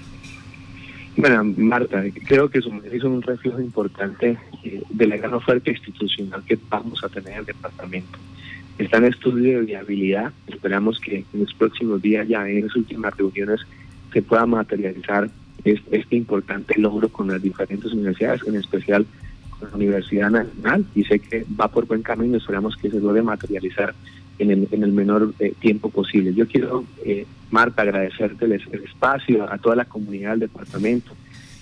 Bueno, 1.16 1.42
Marta, 1.56 2.04
creo 2.24 2.48
que 2.48 2.58
eso 2.58 2.70
es 2.92 3.02
un 3.02 3.20
reflejo 3.20 3.60
importante 3.60 4.38
eh, 4.62 4.82
de 4.90 5.06
la 5.08 5.16
gran 5.16 5.34
oferta 5.34 5.70
institucional 5.70 6.44
que 6.44 6.56
vamos 6.68 7.02
a 7.02 7.08
tener 7.08 7.32
en 7.32 7.38
el 7.40 7.46
departamento. 7.46 8.18
Está 8.78 8.98
en 8.98 9.06
estudio 9.06 9.58
de 9.58 9.66
viabilidad. 9.66 10.32
Esperamos 10.46 11.00
que 11.00 11.24
en 11.32 11.40
los 11.40 11.52
próximos 11.54 12.00
días, 12.00 12.28
ya 12.28 12.48
en 12.48 12.66
las 12.66 12.76
últimas 12.76 13.16
reuniones, 13.16 13.60
se 14.12 14.22
pueda 14.22 14.46
materializar 14.46 15.28
este 15.66 16.16
importante 16.16 16.78
logro 16.78 17.08
con 17.08 17.28
las 17.28 17.42
diferentes 17.42 17.92
universidades, 17.92 18.42
en 18.46 18.56
especial 18.56 19.06
con 19.58 19.70
la 19.70 19.76
Universidad 19.76 20.30
Nacional, 20.30 20.84
y 20.94 21.04
sé 21.04 21.18
que 21.18 21.44
va 21.58 21.68
por 21.68 21.86
buen 21.86 22.02
camino, 22.02 22.36
esperamos 22.36 22.76
que 22.76 22.90
se 22.90 23.00
logre 23.00 23.22
materializar 23.22 23.94
en 24.38 24.50
el, 24.50 24.68
en 24.70 24.82
el 24.82 24.92
menor 24.92 25.32
eh, 25.38 25.52
tiempo 25.58 25.88
posible. 25.90 26.34
Yo 26.34 26.46
quiero, 26.46 26.84
eh, 27.04 27.26
Marta, 27.50 27.82
agradecerte 27.82 28.44
el, 28.44 28.52
espacio, 28.52 29.50
a 29.50 29.58
toda 29.58 29.76
la 29.76 29.84
comunidad 29.84 30.32
del 30.32 30.40
departamento, 30.40 31.12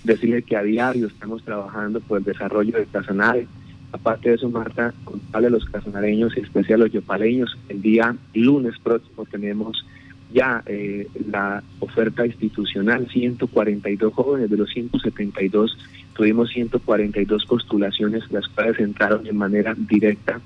decirle 0.02 0.42
que 0.42 0.56
a 0.56 0.62
diario 0.62 1.06
estamos 1.06 1.42
trabajando 1.44 2.00
por 2.00 2.18
el 2.18 2.24
desarrollo 2.24 2.78
de 2.78 2.86
Casanare. 2.86 3.46
Aparte 3.92 4.28
de 4.28 4.34
eso, 4.34 4.50
Marta, 4.50 4.92
contarle 5.04 5.46
a 5.46 5.50
los 5.50 5.64
casanareños 5.66 6.36
y 6.36 6.40
especial 6.40 6.80
a 6.80 6.84
los 6.84 6.92
yopaleños, 6.92 7.56
el 7.68 7.80
día 7.80 8.16
lunes 8.34 8.74
próximo 8.82 9.24
tenemos 9.30 9.86
ya 10.34 10.64
eh, 10.66 11.06
la 11.30 11.62
oferta 11.78 12.26
institucional, 12.26 13.08
142 13.08 14.12
jóvenes 14.12 14.50
de 14.50 14.56
los 14.56 14.68
172, 14.70 15.78
tuvimos 16.12 16.50
142 16.50 17.46
postulaciones, 17.46 18.24
las 18.32 18.48
cuales 18.48 18.80
entraron 18.80 19.22
de 19.22 19.32
manera 19.32 19.74
directa 19.78 20.40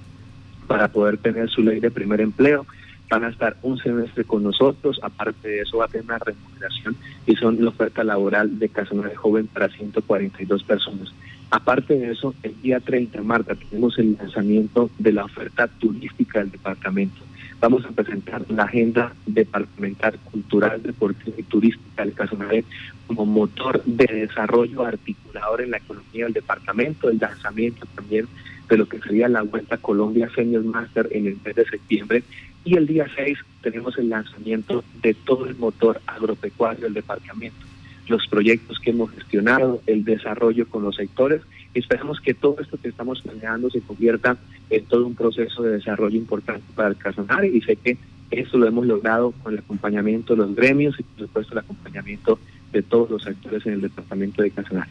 para 0.67 0.89
poder 0.89 1.17
tener 1.17 1.49
su 1.49 1.63
ley 1.63 1.81
de 1.81 1.91
primer 1.91 2.21
empleo. 2.21 2.67
Van 3.09 3.25
a 3.25 3.31
estar 3.31 3.57
un 3.63 3.79
semestre 3.79 4.25
con 4.25 4.43
nosotros, 4.43 5.01
aparte 5.03 5.49
de 5.49 5.61
eso 5.63 5.79
va 5.79 5.87
a 5.87 5.89
tener 5.89 6.05
una 6.05 6.19
remuneración 6.19 6.95
y 7.27 7.35
son 7.37 7.57
la 7.65 7.71
oferta 7.71 8.05
laboral 8.05 8.59
de 8.59 8.69
de 8.69 9.17
Joven 9.17 9.47
para 9.47 9.71
142 9.71 10.65
personas. 10.65 11.15
Aparte 11.51 11.99
de 11.99 12.13
eso, 12.13 12.35
el 12.43 12.61
día 12.61 12.79
30 12.81 13.17
de 13.17 13.25
marzo 13.25 13.57
tenemos 13.71 13.99
el 13.99 14.19
lanzamiento 14.21 14.91
de 14.99 15.13
la 15.13 15.25
oferta 15.25 15.67
turística 15.67 16.41
del 16.41 16.51
departamento 16.51 17.23
vamos 17.61 17.85
a 17.85 17.91
presentar 17.91 18.45
la 18.51 18.65
agenda 18.65 19.13
departamental 19.27 20.19
cultural, 20.31 20.83
deportiva 20.83 21.37
y 21.39 21.43
turística 21.43 22.05
del 22.05 22.15
Casanare 22.15 22.65
como 23.07 23.27
motor 23.27 23.83
de 23.85 24.07
desarrollo 24.07 24.85
articulador 24.85 25.63
en 25.63 25.73
la 25.73 25.79
economía 25.79 26.25
del 26.25 26.35
departamento, 26.35 27.11
el 27.11 27.19
lanzamiento 27.19 27.87
también 27.95 28.27
de 28.69 28.77
lo 28.77 28.87
que 28.87 29.01
sería 29.01 29.29
la 29.29 29.43
Vuelta 29.43 29.79
Colombia 29.79 30.31
Senior 30.35 30.63
Master 30.65 31.09
en 31.11 31.27
el 31.27 31.39
mes 31.45 31.57
de 31.57 31.65
septiembre. 31.65 32.23
Y 32.65 32.77
el 32.77 32.87
día 32.87 33.07
6 33.17 33.39
tenemos 33.63 33.97
el 33.99 34.11
lanzamiento 34.11 34.85
de 35.03 35.15
todo 35.15 35.47
el 35.47 35.57
motor 35.57 36.01
agropecuario 36.07 36.85
del 36.85 36.95
departamento, 36.95 37.65
los 38.09 38.27
proyectos 38.29 38.79
que 38.79 38.91
hemos 38.91 39.11
gestionado, 39.13 39.81
el 39.87 40.05
desarrollo 40.05 40.69
con 40.69 40.83
los 40.83 40.97
sectores 40.97 41.43
esperamos 41.75 42.21
que 42.21 42.35
todo 42.35 42.57
esto 42.61 42.79
que 42.81 42.89
estamos 42.89 43.23
planeando 43.23 43.71
se 43.71 43.81
convierta 43.81 44.37
en 44.71 44.85
todo 44.87 45.07
un 45.07 45.15
proceso 45.15 45.63
de 45.63 45.73
desarrollo 45.73 46.17
importante 46.17 46.65
para 46.75 46.89
el 46.89 46.97
Casanare 46.97 47.49
y 47.49 47.61
sé 47.61 47.77
que 47.77 47.97
esto 48.31 48.59
lo 48.59 48.67
hemos 48.67 48.87
logrado 48.87 49.33
con 49.43 49.53
el 49.53 49.61
acompañamiento 49.61 50.35
de 50.35 50.43
los 50.43 50.55
gremios 50.55 50.99
y 50.99 51.03
por 51.03 51.27
supuesto 51.27 51.53
el 51.53 51.59
acompañamiento 51.59 52.39
de 52.73 52.83
todos 52.83 53.11
los 53.11 53.27
actores 53.27 53.65
en 53.67 53.75
el 53.75 53.81
departamento 53.81 54.43
de 54.43 54.51
Casanare. 54.51 54.91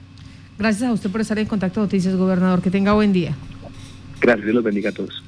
Gracias 0.58 0.90
a 0.90 0.94
usted 0.94 1.12
por 1.12 1.22
estar 1.22 1.38
en 1.38 1.46
contacto 1.46 1.80
Noticias, 1.80 2.16
gobernador. 2.16 2.62
Que 2.62 2.72
tenga 2.72 2.94
buen 2.94 3.14
día. 3.14 3.36
Gracias, 4.20 4.46
Dios 4.46 4.56
los 4.56 4.64
bendiga 4.64 4.90
a 4.90 4.94
todos. 4.94 5.24